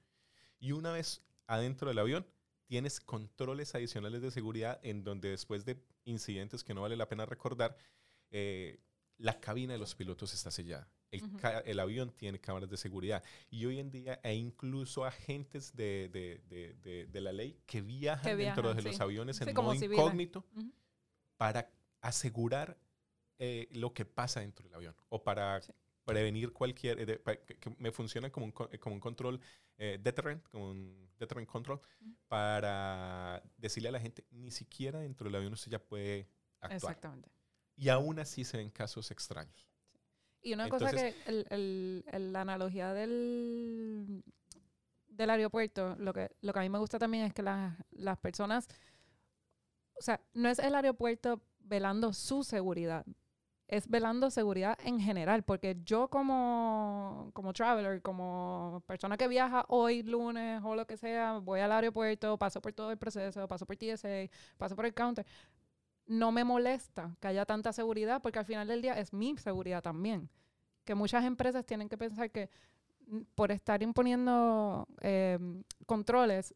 [0.60, 2.24] Y una vez adentro del avión,
[2.66, 7.26] tienes controles adicionales de seguridad en donde después de incidentes que no vale la pena
[7.26, 7.76] recordar,
[8.30, 8.78] eh,
[9.18, 10.88] la cabina de los pilotos está sellada.
[11.10, 13.22] El, ca- el avión tiene cámaras de seguridad.
[13.50, 17.80] Y hoy en día hay incluso agentes de, de- de- de- de la ley que
[17.82, 18.88] viajan, Que dentro de sí.
[18.88, 20.44] los aviones en modo incógnito
[21.36, 21.68] para
[22.00, 22.78] asegurar
[23.38, 25.72] eh, lo que pasa dentro del avión o para Sí.
[26.04, 29.40] prevenir cualquier, eh, que, que me funciona como un, eh, como un control
[29.78, 31.80] eh, deterrent, como un deterrent control,
[32.28, 36.28] para decirle a la gente, ni siquiera dentro del avión usted ya puede
[36.60, 36.72] actuar.
[36.92, 37.30] Exactamente.
[37.76, 39.69] Y aún así se ven casos extraños.
[40.42, 44.22] Y una cosa que el, el- el- la analogía del,
[45.08, 48.18] del aeropuerto, lo que, lo que a mí me gusta también es que las, las
[48.18, 48.66] personas,
[49.98, 53.04] o sea, no es el aeropuerto velando su seguridad,
[53.68, 60.02] es velando seguridad en general, porque yo como, como traveler, como persona que viaja hoy,
[60.02, 63.76] lunes o lo que sea, voy al aeropuerto, paso por todo el proceso, paso por
[63.76, 65.24] TSA, paso por el counter,
[66.10, 69.80] no me molesta que haya tanta seguridad porque al final del día es mi seguridad
[69.80, 70.28] también.
[70.84, 72.50] Que muchas empresas tienen que pensar que
[73.06, 75.38] mm, por estar imponiendo eh,
[75.86, 76.54] controles,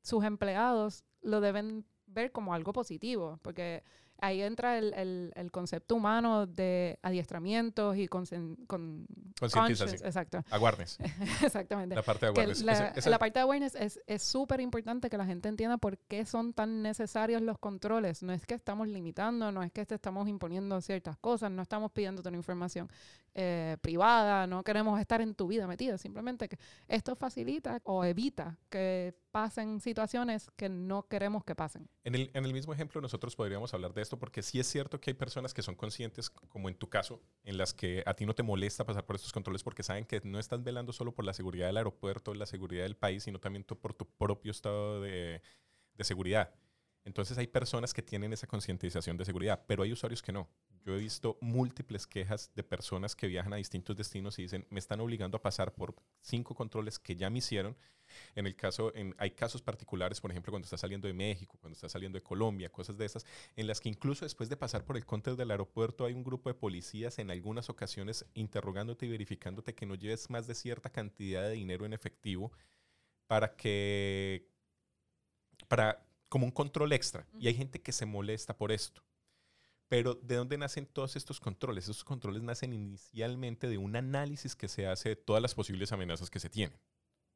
[0.00, 3.84] sus empleados lo deben ver como algo positivo, porque
[4.20, 9.66] ahí entra el, el- el concepto humano de adiestramientos y con, Concientización.
[9.66, 10.98] conscience, exacto, Awareness.
[11.42, 12.62] exactamente La parte de awareness.
[12.62, 16.24] la, la parte de awareness es es súper importante que la gente entienda por qué
[16.26, 18.22] son tan necesarios los controles.
[18.22, 21.92] No es que estamos limitando, no es que te estamos imponiendo ciertas cosas, no estamos
[21.92, 22.88] pidiéndote una información
[23.34, 25.96] eh, privada, no queremos estar en tu vida metida.
[25.98, 31.88] Simplemente que esto facilita o evita que pasen situaciones que no queremos que pasen.
[32.02, 35.14] En el, mismo ejemplo, nosotros podríamos hablar de esto porque sí es cierto que hay
[35.14, 38.42] personas que son conscientes, como en tu caso, en las que a ti no te
[38.42, 41.68] molesta pasar por estos controles porque saben que no estás velando solo por la seguridad
[41.68, 45.40] del aeropuerto, la seguridad del país, sino también por tu propio estado de
[46.00, 46.52] seguridad.
[47.04, 50.48] Entonces hay personas que tienen esa concientización de seguridad, pero hay usuarios que no.
[50.84, 54.78] Yo he visto múltiples quejas de personas que viajan a distintos destinos y dicen, me
[54.78, 57.76] están obligando a pasar por cinco controles que ya me hicieron.
[58.34, 61.92] En el caso, hay casos particulares, por ejemplo, cuando estás saliendo de México, cuando estás
[61.92, 65.04] saliendo de Colombia, cosas de esas, en las que incluso después de pasar por el
[65.04, 69.86] counter del aeropuerto hay un grupo de policías en algunas ocasiones interrogándote y verificándote que
[69.86, 72.50] no lleves más de cierta cantidad de dinero en efectivo
[73.26, 74.48] para que,
[75.68, 77.26] para, como un control extra.
[77.38, 79.02] Y hay gente que se molesta por esto.
[79.88, 81.84] Pero ¿de dónde nacen todos estos controles?
[81.84, 86.28] Esos controles nacen inicialmente de un análisis que se hace de todas las posibles amenazas
[86.28, 86.78] que se tienen.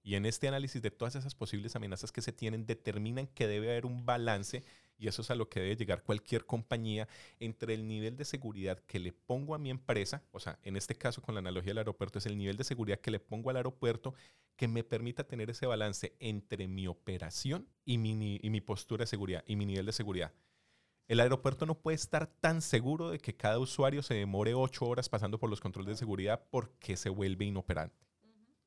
[0.03, 3.71] Y en este análisis de todas esas posibles amenazas que se tienen, determinan que debe
[3.71, 4.65] haber un balance,
[5.03, 7.09] y eso es a lo que debe llegar cualquier compañía,
[7.41, 10.95] entre el nivel de seguridad que le pongo a mi empresa, o sea, en este
[10.95, 13.57] caso con la analogía del aeropuerto, es el nivel de seguridad que le pongo al
[13.57, 14.15] aeropuerto
[14.57, 19.07] que me permita tener ese balance entre mi operación y mi, y mi postura de
[19.09, 20.33] seguridad y mi nivel de seguridad.
[21.09, 25.09] El aeropuerto no puede estar tan seguro de que cada usuario se demore ocho horas
[25.09, 28.07] pasando por los controles de seguridad porque se vuelve inoperante.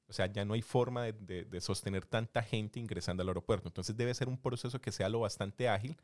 [0.08, 3.68] O sea, ya no hay forma de, de- de sostener tanta gente ingresando al aeropuerto.
[3.70, 5.98] Entonces debe ser un proceso que sea lo bastante ágil,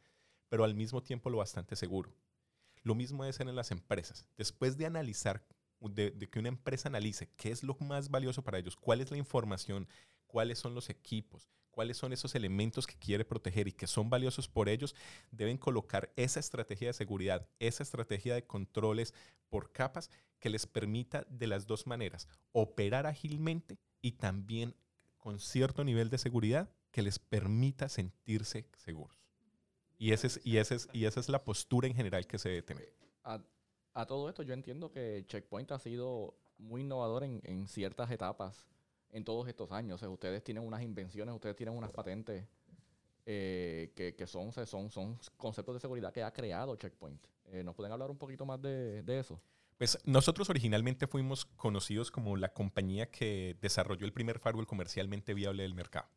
[0.52, 2.14] pero al mismo tiempo lo bastante seguro.
[2.84, 4.28] Lo mismo debe ser en las empresas.
[4.38, 5.46] Después de analizar
[5.80, 9.10] de, de que una empresa analice qué es lo más valioso para ellos, cuál es
[9.12, 9.88] la información,
[10.28, 14.50] cuáles son los equipos, cuáles son esos elementos que quiere proteger y que son valiosos
[14.50, 14.94] por ellos,
[15.32, 19.14] deben colocar esa estrategia de seguridad, esa estrategia de controles
[19.48, 20.10] por capas
[20.40, 24.76] que les permita de las dos maneras operar ágilmente y también
[25.18, 29.21] con cierto nivel de seguridad que les permita sentirse seguros.
[30.02, 32.50] Y, ese es, y, ese es, y esa es la postura en general que se
[32.50, 32.92] debe tener.
[33.24, 33.40] A,
[33.94, 38.66] a todo esto yo entiendo que Checkpoint ha sido muy innovador en, en ciertas etapas
[39.12, 39.94] en todos estos años.
[39.94, 42.48] O sea, ustedes tienen unas invenciones, ustedes tienen unas patentes
[43.28, 47.24] eh, que, que son, son, son conceptos de seguridad que ha creado Checkpoint.
[47.52, 49.40] Eh, ¿Nos pueden hablar un poquito más de, de eso?
[49.78, 55.62] Pues nosotros originalmente fuimos conocidos como la compañía que desarrolló el primer firewall comercialmente viable
[55.62, 56.10] del mercado.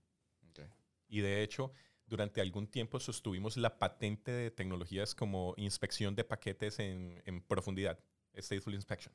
[0.52, 0.70] Okay.
[1.06, 1.70] Y de hecho,
[2.06, 7.98] durante algún tiempo sostuvimos la patente de tecnologías como inspección de paquetes en, en profundidad,
[8.36, 9.14] Stateful Inspection.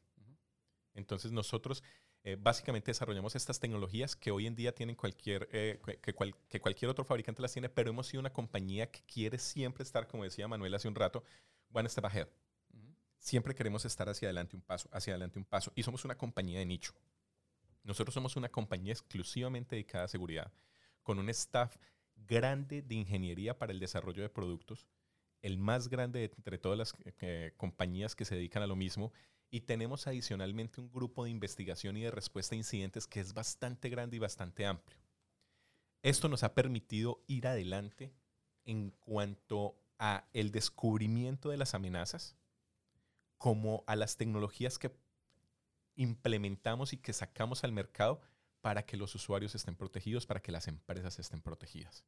[0.93, 1.83] Entonces nosotros
[2.23, 6.59] eh, básicamente desarrollamos estas tecnologías que hoy en día tienen cualquier, eh, que, cual, que,
[6.59, 10.25] cualquier otro fabricante las tiene, pero hemos sido una compañía que quiere siempre estar, como
[10.25, 11.23] decía Manuel hace un rato,
[11.71, 12.27] one step ahead.
[12.73, 12.95] Uh -huh.
[13.19, 15.71] Siempre queremos estar hacia adelante un paso, hacia adelante un paso.
[15.75, 16.93] Y somos una compañía de nicho.
[17.83, 20.51] Nosotros somos una compañía exclusivamente dedicada a seguridad,
[21.03, 21.77] con un staff
[22.27, 24.87] grande de ingeniería para el desarrollo de productos,
[25.41, 29.13] el más grande de entre todas las eh, compañías que se dedican a lo mismo,
[29.51, 33.89] y tenemos adicionalmente un grupo de investigación y de respuesta a incidentes que es bastante
[33.89, 34.99] grande y bastante amplio.
[36.03, 38.13] Esto nos ha permitido ir adelante
[38.65, 42.37] en cuanto a el descubrimiento de las amenazas,
[43.37, 44.91] como a las tecnologías que
[45.95, 48.21] implementamos y que sacamos al mercado
[48.61, 52.03] para que los usuarios estén protegidos, para que las empresas estén protegidas.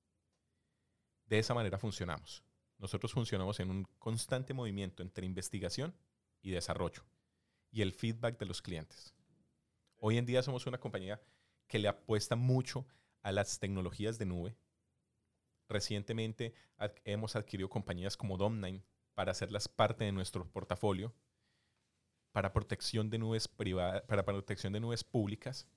[1.26, 2.44] De esa manera funcionamos.
[2.78, 5.96] Nosotros funcionamos en un constante movimiento entre investigación
[6.42, 7.04] y desarrollo
[7.72, 9.14] y el feedback de los clientes.
[9.98, 11.22] Hoy en día somos una compañía
[11.68, 12.86] que le apuesta mucho
[13.22, 14.58] a las tecnologías de nube.
[15.70, 16.54] Recientemente
[17.06, 18.84] hemos adquirido compañías como Dom9
[19.14, 21.14] para hacerlas parte de nuestro portafolio,
[22.32, 25.68] para protección de nubes privadas, para protección de nubes públicas.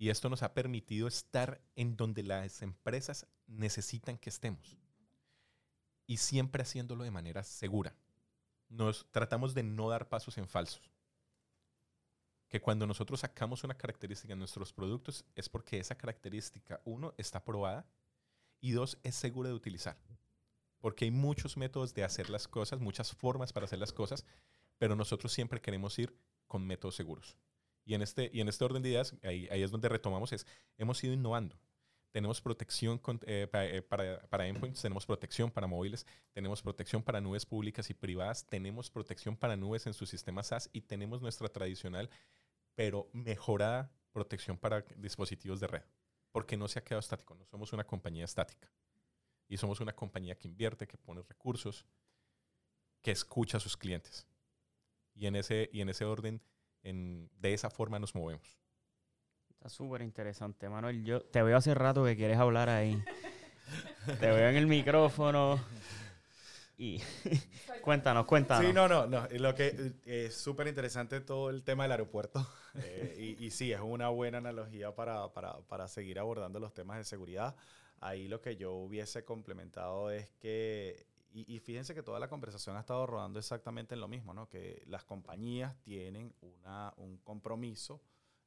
[0.00, 4.78] Y esto nos ha permitido estar en donde las empresas necesitan que estemos.
[6.06, 7.94] Y siempre haciéndolo de manera segura
[8.70, 10.90] nos tratamos de no dar pasos en falsos.
[12.48, 17.44] Que cuando nosotros sacamos una característica en nuestros productos es porque esa característica, uno, está
[17.44, 17.86] probada
[18.58, 19.98] y dos, es segura de utilizar.
[20.78, 24.24] Porque hay muchos métodos de hacer las cosas, muchas formas para hacer las cosas,
[24.78, 27.36] pero nosotros siempre queremos ir con métodos seguros.
[27.90, 30.46] Y en este, y en este orden de ideas, ahí, ahí es donde retomamos, es,
[30.78, 31.58] hemos ido innovando
[32.12, 37.02] tenemos protección con, eh, para, eh, para, para, endpoints, tenemos protección para móviles, tenemos protección
[37.02, 41.20] para nubes públicas y privadas, tenemos protección para nubes en su sistema SaaS y tenemos
[41.20, 42.10] nuestra tradicional,
[42.76, 45.82] pero mejorada protección para dispositivos de red,
[46.30, 48.72] porque no se ha quedado estático, no somos una compañía estática.
[49.48, 51.84] Y somos una compañía que invierte, que pone recursos,
[53.02, 54.28] que escucha a sus clientes.
[55.12, 56.40] Y en ese, y en ese orden,
[56.82, 58.58] en, de esa forma nos movemos.
[59.50, 61.04] Está súper interesante, Manuel.
[61.04, 63.02] Yo te veo hace rato que quieres hablar ahí.
[64.20, 65.60] te veo en el micrófono.
[66.80, 66.98] Y
[67.82, 68.64] cuéntanos, cuéntanos.
[68.64, 69.28] Sí, no, no, no.
[69.32, 72.46] Lo que es súper interesante todo el tema del aeropuerto.
[72.84, 76.98] Eh, y, y, sí, es una buena analogía para, para, para seguir abordando los temas
[76.98, 77.56] de seguridad.
[77.98, 82.76] Ahí lo que yo hubiese complementado es que y, y, fíjense que toda la conversación
[82.76, 84.48] ha estado rodando exactamente en lo mismo, ¿no?
[84.48, 88.00] Que las compañías tienen una, un compromiso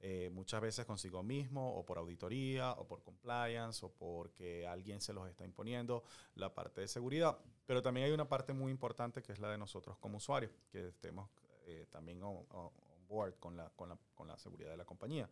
[0.05, 5.13] eh, muchas veces consigo mismo, o por auditoría, o por compliance, o porque alguien se
[5.13, 6.03] los está imponiendo,
[6.35, 7.37] la parte de seguridad.
[7.65, 10.89] Pero también hay una parte muy importante que es la de nosotros como usuarios, que
[10.89, 11.29] estemos
[11.67, 12.71] eh, también on, on,
[13.07, 15.29] board con la, con, la, con la seguridad de la compañía.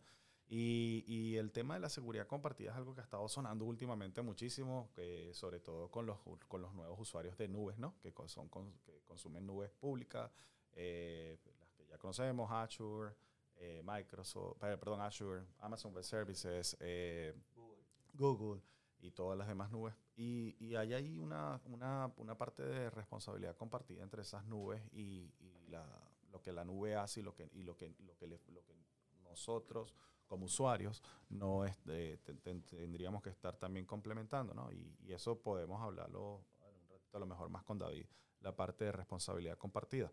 [0.54, 4.90] Y, el tema de la seguridad compartida es algo que ha estado sonando últimamente muchísimo,
[4.94, 7.94] que sobre todo con los, con los nuevos usuarios de nubes, ¿no?
[8.02, 8.50] que, son,
[8.84, 10.30] que consumen nubes públicas,
[10.74, 13.14] eh, las que ya conocemos, Azure,
[13.56, 17.82] eh, Microsoft, perdón, Azure, Amazon Web Services, eh, Google.
[18.12, 18.62] Google.
[19.00, 19.94] y todas las demás nubes.
[20.16, 25.32] Y, y hay ahí una, una, una, parte de responsabilidad compartida entre esas nubes y,
[25.40, 25.86] y la,
[26.30, 28.62] lo que la nube hace y lo que, y lo que, lo que, le, lo
[28.62, 28.74] que
[29.24, 29.94] nosotros
[30.32, 34.72] como usuarios no es de, te, te, tendríamos que estar también complementando, ¿no?
[34.72, 36.42] Y, y eso podemos hablarlo
[37.12, 38.06] a lo mejor más con David,
[38.40, 40.10] la parte de responsabilidad compartida.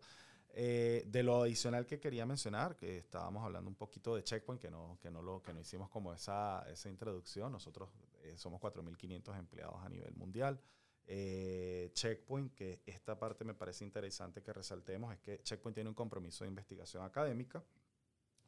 [0.52, 4.70] Eh, de lo adicional que quería mencionar, que estábamos hablando un poquito de Checkpoint, que
[4.70, 7.50] no, que no, lo, que no hicimos como esa, esa introducción.
[7.50, 7.88] Nosotros
[8.22, 10.60] eh, somos 4.500 empleados a nivel mundial.
[11.06, 15.94] Eh, Checkpoint, que esta parte me parece interesante que resaltemos, es que Checkpoint tiene un
[15.94, 17.64] compromiso de investigación académica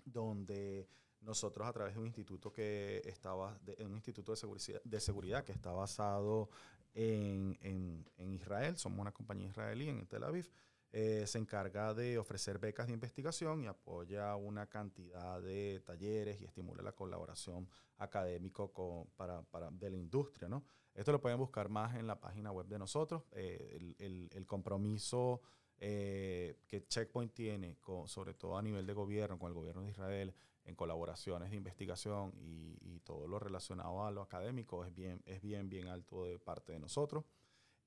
[0.04, 0.88] donde
[1.22, 5.44] nosotros a través de un instituto que estaba, de, un instituto de seguridad, de seguridad
[5.44, 6.50] que está basado
[6.94, 10.50] en, en, Israel, somos una compañía israelí en Tel Aviv,
[10.90, 16.44] eh, se encarga de ofrecer becas de investigación y apoya una cantidad de talleres y
[16.44, 17.66] estimula la colaboración
[17.96, 20.48] académica con, para, para, de la industria.
[20.48, 20.64] ¿no?
[20.94, 23.22] Esto lo pueden buscar más en la página web de nosotros.
[23.32, 25.40] Eh, el, el, el, compromiso
[25.78, 29.90] eh, que Checkpoint tiene, con, sobre todo a nivel de gobierno, con el gobierno de
[29.90, 30.34] Israel,
[30.64, 35.42] en colaboraciones de investigación y, y, todo lo relacionado a lo académico es bien, es
[35.42, 37.24] bien, bien alto de parte de nosotros.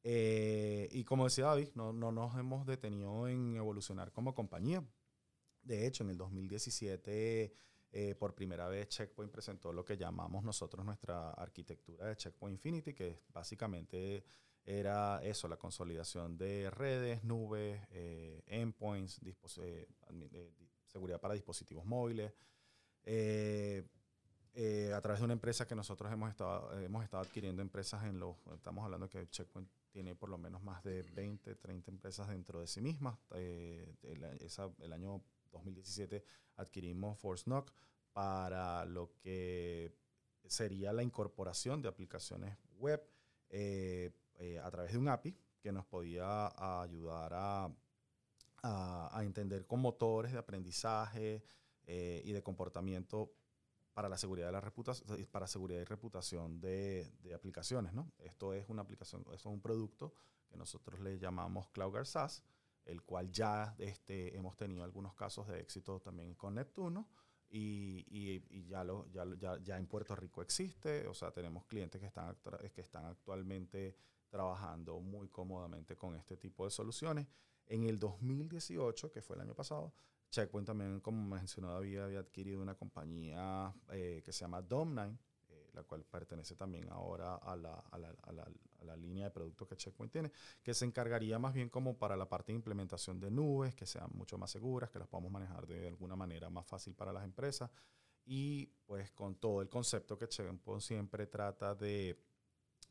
[0.03, 4.83] Eh, y como decía David, no, no, nos hemos detenido en evolucionar como compañía.
[5.63, 7.55] De hecho, en el 2017,
[7.91, 12.93] eh, por primera vez, Checkpoint presentó lo que llamamos nosotros nuestra arquitectura de Checkpoint Infinity,
[12.93, 14.23] que básicamente
[14.63, 19.87] era eso, la consolidación de redes, nubes, eh, endpoints, eh,
[20.85, 22.33] seguridad para dispositivos móviles,
[23.05, 23.87] eh,
[24.55, 28.19] eh, a través de una empresa que nosotros hemos estado, hemos estado adquiriendo empresas en
[28.19, 32.59] los, estamos hablando que Checkpoint tiene por lo menos más de 20, 30 empresas dentro
[32.59, 33.17] de sí mismas.
[33.35, 36.23] Eh, el, esa, el, año 2017
[36.57, 37.71] adquirimos ForceNock
[38.13, 39.93] para lo que
[40.47, 43.01] sería la incorporación de aplicaciones web
[43.51, 47.69] a través de un API que nos podía ayudar a,
[48.63, 51.43] a entender con motores de aprendizaje,
[51.85, 53.31] eh, y de comportamiento
[53.93, 58.11] para la seguridad de la reputación, para seguridad y reputación de, aplicaciones, ¿no?
[58.19, 60.13] Esto es una aplicación, eso es un producto
[60.47, 62.43] que nosotros le llamamos CloudGuard SaaS,
[62.83, 67.07] el cual ya este, hemos tenido algunos casos de éxito también con Neptuno
[67.49, 71.65] y, y, y ya, lo, ya, ya, ya, en Puerto Rico existe, o sea, tenemos
[71.65, 72.35] clientes que están,
[72.73, 73.95] que están actualmente
[74.29, 77.27] trabajando muy cómodamente con este tipo de soluciones.
[77.67, 79.93] En el 2018, que fue el año pasado,
[80.35, 85.17] Checkpoint también, como mencionó David, había adquirido una compañía eh, que se llama Dom9,
[85.47, 89.25] eh, la cual pertenece también ahora a la, a, la, a, la, a la, línea
[89.25, 90.31] de productos que Checkpoint tiene,
[90.61, 94.09] que se encargaría más bien como para la parte de implementación de nubes, que sean
[94.13, 97.71] mucho más seguras, que las podamos manejar de alguna manera más fácil para las empresas.
[98.25, 102.19] Y pues con todo el concepto que Checkpoint siempre trata de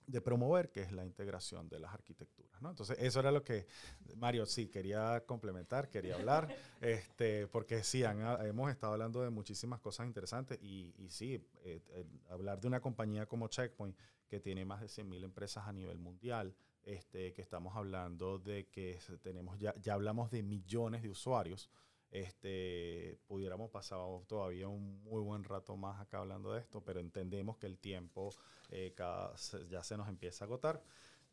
[0.07, 2.61] de promover, que es la integración de las arquitecturas.
[2.61, 2.71] ¿no?
[2.71, 3.67] Entonces, eso era lo que,
[4.17, 6.49] Mario, sí, quería complementar, quería hablar,
[6.81, 11.35] este, porque sí, han, hemos estado hablando de muchísimas cosas interesantes y, y sí,
[11.65, 13.97] eh, eh, hablar de una compañía como Checkpoint,
[14.29, 18.99] que tiene más de 100.000 empresas a nivel mundial, este, que estamos hablando de que
[19.23, 21.71] tenemos, ya, ya hablamos de millones de usuarios,
[22.15, 23.99] este, pudiéramos pasar
[24.29, 28.33] todavía un muy buen rato más acá hablando de esto, pero entendemos que el tiempo
[28.71, 29.35] eh, cada,
[29.69, 30.81] ya se nos empieza a agotar.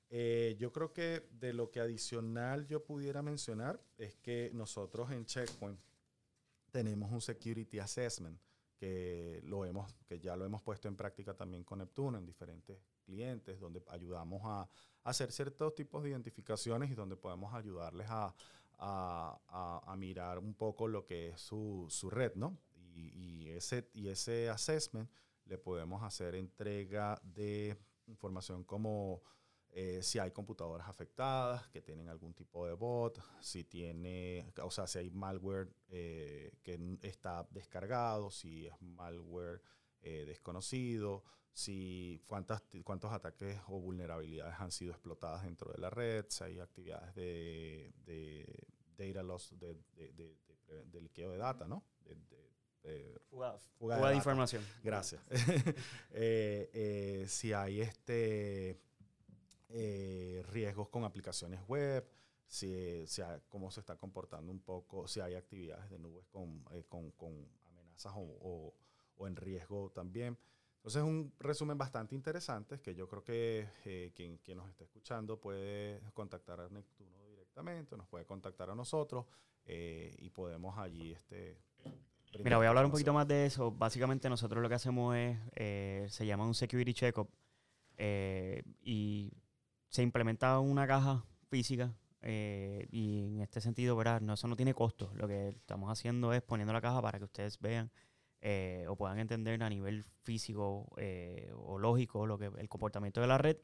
[0.09, 5.23] Eh, yo creo que de lo que adicional yo pudiera mencionar es que nosotros en
[5.23, 5.79] Checkpoint
[6.71, 8.41] tenemos un Security Assessment
[8.75, 12.79] que, lo hemos, que ya lo hemos puesto en práctica también con Neptuno en diferentes
[13.03, 14.67] clientes, donde ayudamos a, a
[15.03, 18.33] hacer ciertos tipos de identificaciones y donde podemos ayudarles a,
[18.81, 22.57] a, a, mirar un poco lo que es su, su red, ¿no?
[22.75, 25.09] Y, y, ese, y ese assessment
[25.45, 27.77] le podemos hacer entrega de
[28.07, 29.21] información como
[29.69, 34.85] eh, si hay computadoras afectadas, que tienen algún tipo de bot, si tiene, o sea,
[34.85, 39.61] si hay malware eh, que está descargado, si es malware
[40.01, 41.23] eh, desconocido,
[41.53, 46.59] si cuántas, cuántos ataques o vulnerabilidades han sido explotadas dentro de la red, si hay
[46.59, 51.83] actividades de, de data loss, de, de, de, de, liqueo de data, ¿no?
[53.77, 54.65] Fuga de, información.
[54.83, 55.21] Gracias.
[56.11, 58.79] eh, eh, si hay este
[59.69, 62.05] eh, riesgos con aplicaciones web,
[62.47, 66.65] si, si hay, cómo se está comportando un poco, si hay actividades de nubes con,
[66.71, 68.73] eh, con, con amenazas o, o,
[69.21, 70.37] o en riesgo también.
[70.77, 75.39] Entonces, un resumen bastante interesante que yo creo que eh, quien, quien, nos esté escuchando
[75.39, 79.25] puede contactar a Neptuno directamente, nos puede contactar a nosotros
[79.65, 81.11] eh, y podemos allí...
[81.11, 81.59] Este,
[82.43, 83.71] Mira, voy a hablar un poquito más de eso.
[83.71, 87.29] Básicamente nosotros lo que hacemos es, eh, se llama un security checkup
[87.97, 89.33] eh, y
[89.89, 91.93] se implementa una caja física
[92.23, 94.21] y en este sentido, ¿verdad?
[94.21, 95.11] No, eso no tiene costo.
[95.15, 97.91] Lo que estamos haciendo es poniendo la caja para que ustedes vean
[98.41, 103.27] eh, o puedan entender a nivel físico eh, o lógico lo que el comportamiento de
[103.27, 103.57] la red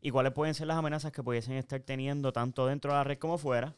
[0.00, 3.18] y cuáles pueden ser las amenazas que pudiesen estar teniendo tanto dentro de la red
[3.18, 3.74] como fuera.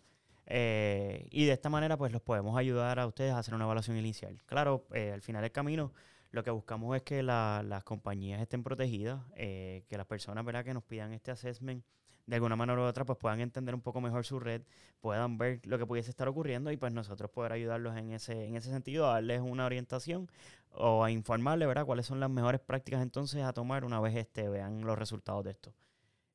[0.46, 3.96] Eh, y de esta manera pues los podemos ayudar a ustedes a hacer una evaluación
[3.96, 4.42] inicial.
[4.46, 5.92] Claro, al final del camino
[6.32, 10.64] lo que buscamos es que la, las compañías estén protegidas, que las personas ¿verdad?
[10.64, 11.84] que nos pidan este assessment
[12.27, 14.62] de alguna manera u otra pues puedan entender un poco mejor su red,
[15.01, 18.57] puedan ver lo que pudiese estar ocurriendo y pues nosotros poder ayudarlos en ese, en
[18.57, 20.31] ese sentido, a darles una orientación
[20.73, 21.87] o a informarles, ¿verdad?
[21.87, 25.51] Cuáles son las mejores prácticas entonces a tomar una vez este, vean los resultados de
[25.53, 25.75] esto.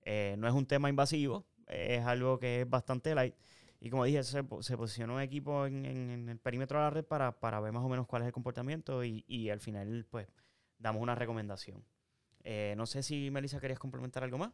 [0.04, 3.36] Eh, no es un tema invasivo, es algo que es bastante light.
[3.80, 6.90] Y como dije, se, se posiciona un equipo en, en- en el perímetro de la
[6.90, 10.06] red para, para ver más o menos cuál es el comportamiento y, y al final
[10.10, 10.28] pues
[10.80, 11.84] damos una recomendación.
[12.44, 14.54] Eh, no sé si Melissa querías complementar algo más.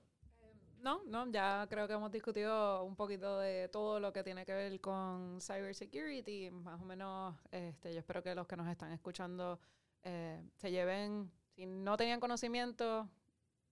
[0.82, 4.54] No, no, ya creo que hemos discutido un poquito de todo lo que tiene que
[4.54, 6.50] ver con cybersecurity.
[6.50, 9.60] Más o menos, este, yo espero que los que nos están escuchando
[10.04, 13.08] eh, se lleven, si no tenían conocimiento,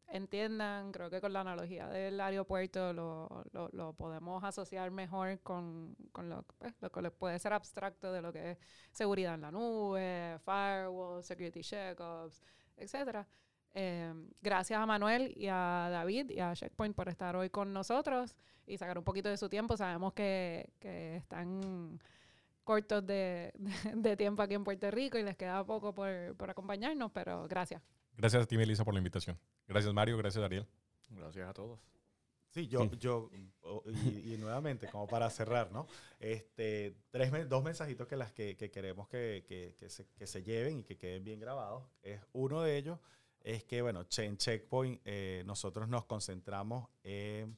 [0.07, 0.91] entiendan.
[0.91, 6.43] Creo que con la analogía del aeropuerto lo, lo, podemos asociar mejor con, con lo,
[6.59, 8.57] pues, lo que puede ser abstracto de lo que es
[8.91, 12.39] seguridad en la nube, firewall, security checkups,
[12.77, 13.27] etcétera.
[13.73, 18.35] Eh, gracias a Manuel y a David y a Checkpoint por estar hoy con nosotros
[18.65, 19.77] y sacar un poquito de su tiempo.
[19.77, 21.99] Sabemos que, que están
[22.63, 26.49] cortos de, de- de tiempo aquí en Puerto Rico y les queda poco por, por
[26.49, 27.81] acompañarnos, pero gracias.
[28.17, 29.39] Gracias a ti, Melissa, por la invitación.
[29.67, 30.17] Gracias, Mario.
[30.17, 30.65] Gracias, Ariel.
[31.09, 31.79] Gracias a todos.
[32.49, 32.97] Sí, yo, Sí.
[32.97, 33.29] yo
[33.85, 35.85] y, y nuevamente, como para cerrar, ¿no?
[36.19, 40.41] Este, tres, dos mensajitos que, las que, que queremos que, que, que se, que se
[40.43, 41.83] lleven y que queden bien grabados.
[42.01, 42.99] Es, uno de ellos
[43.41, 47.57] es que, bueno, en Checkpoint eh, nosotros nos concentramos en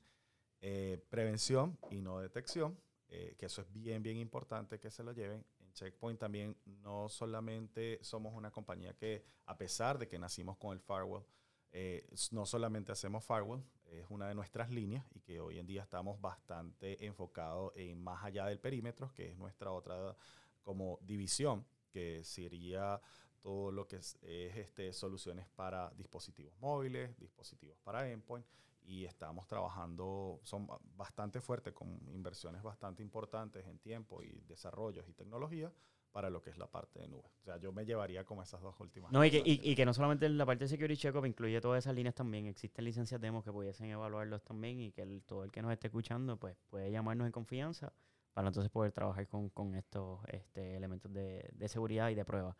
[0.61, 2.77] eh, prevención y no detección,
[3.09, 5.43] eh, que eso es bien, bien importante que se lo lleven.
[5.59, 10.73] En Checkpoint también no solamente somos una compañía que, a pesar de que nacimos con
[10.73, 11.25] el firewall,
[11.71, 15.81] eh, no solamente hacemos firewall, es una de nuestras líneas y que hoy en día
[15.81, 20.15] estamos bastante enfocados en más allá del perímetro, que es nuestra otra
[20.61, 23.01] como división, que sería
[23.41, 28.45] todo lo que es, es, este, soluciones para dispositivos móviles, dispositivos para endpoint
[28.83, 35.07] y estamos trabajando, son ba- bastante fuertes con inversiones bastante importantes en tiempo y desarrollos
[35.07, 35.71] y tecnología
[36.11, 37.29] para lo que es la parte de nube.
[37.41, 39.11] O sea, yo me llevaría como esas dos últimas.
[39.11, 39.65] No, y que, cosas.
[39.65, 42.47] y, y que no solamente la parte de Security Checkup incluye todas esas líneas también.
[42.47, 45.87] Existen licencias demos que pudiesen evaluarlos también y que el- todo el que nos esté
[45.87, 47.93] escuchando pues puede llamarnos en confianza
[48.33, 52.55] para entonces poder trabajar con, con estos este, elementos de, de seguridad y de prueba.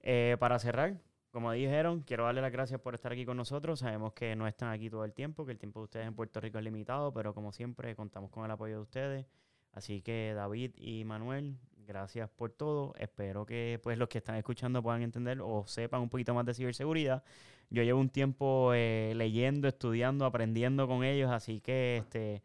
[0.00, 3.80] Eh, para cerrar, como dijeron, quiero darle las gracias por estar aquí con nosotros.
[3.80, 6.40] Sabemos que no están aquí todo el tiempo, que el tiempo de ustedes en Puerto
[6.40, 9.26] Rico es limitado, pero como siempre contamos con el apoyo de ustedes.
[9.72, 12.94] Así que David y Manuel, gracias por todo.
[12.98, 16.54] Espero que pues los que están escuchando puedan entender o sepan un poquito más de
[16.54, 17.22] ciberseguridad.
[17.68, 22.42] Yo llevo un tiempo eh, leyendo, estudiando, aprendiendo con ellos, así que este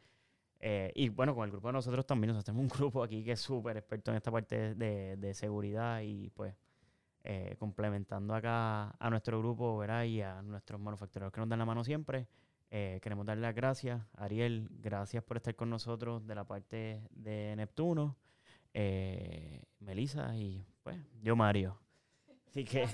[0.60, 3.32] eh, y bueno, con el grupo de nosotros también, nosotros tenemos un grupo aquí que
[3.32, 6.54] es súper experto en esta parte de, de seguridad y pues
[7.24, 10.03] eh, complementando acá a nuestro grupo, ¿verdad?
[10.05, 12.28] Y a nuestros manufactureros que nos dan la mano siempre.
[12.72, 14.01] eh, queremos darle las gracias.
[14.15, 18.17] Ariel, gracias por estar con nosotros de la parte de Neptuno.
[18.74, 21.78] Eh, Melissa y pues yo Mario.
[22.47, 22.88] Así que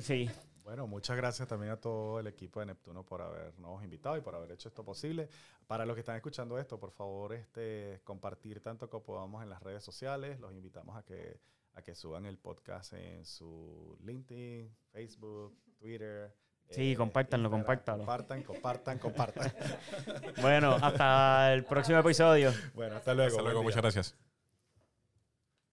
[0.00, 0.30] sí,
[0.62, 4.34] Bueno, muchas gracias también a todo el equipo de Neptuno por habernos invitado y por
[4.34, 5.28] haber hecho esto posible.
[5.66, 9.62] Para los que están escuchando esto, por favor, este, compartir tanto como podamos en las
[9.62, 10.38] redes sociales.
[10.40, 11.40] Los invitamos a que,
[11.74, 16.34] a que suban el podcast en su LinkedIn, Facebook, Twitter.
[16.70, 17.62] Sí, compártanlo, Instagram.
[17.62, 17.98] compártalo.
[17.98, 19.52] Compartan, compartan, compartan.
[20.40, 22.52] bueno, hasta el próximo episodio.
[22.74, 23.30] bueno, hasta luego.
[23.30, 23.62] Hasta luego.
[23.62, 24.29] Muchas gracias.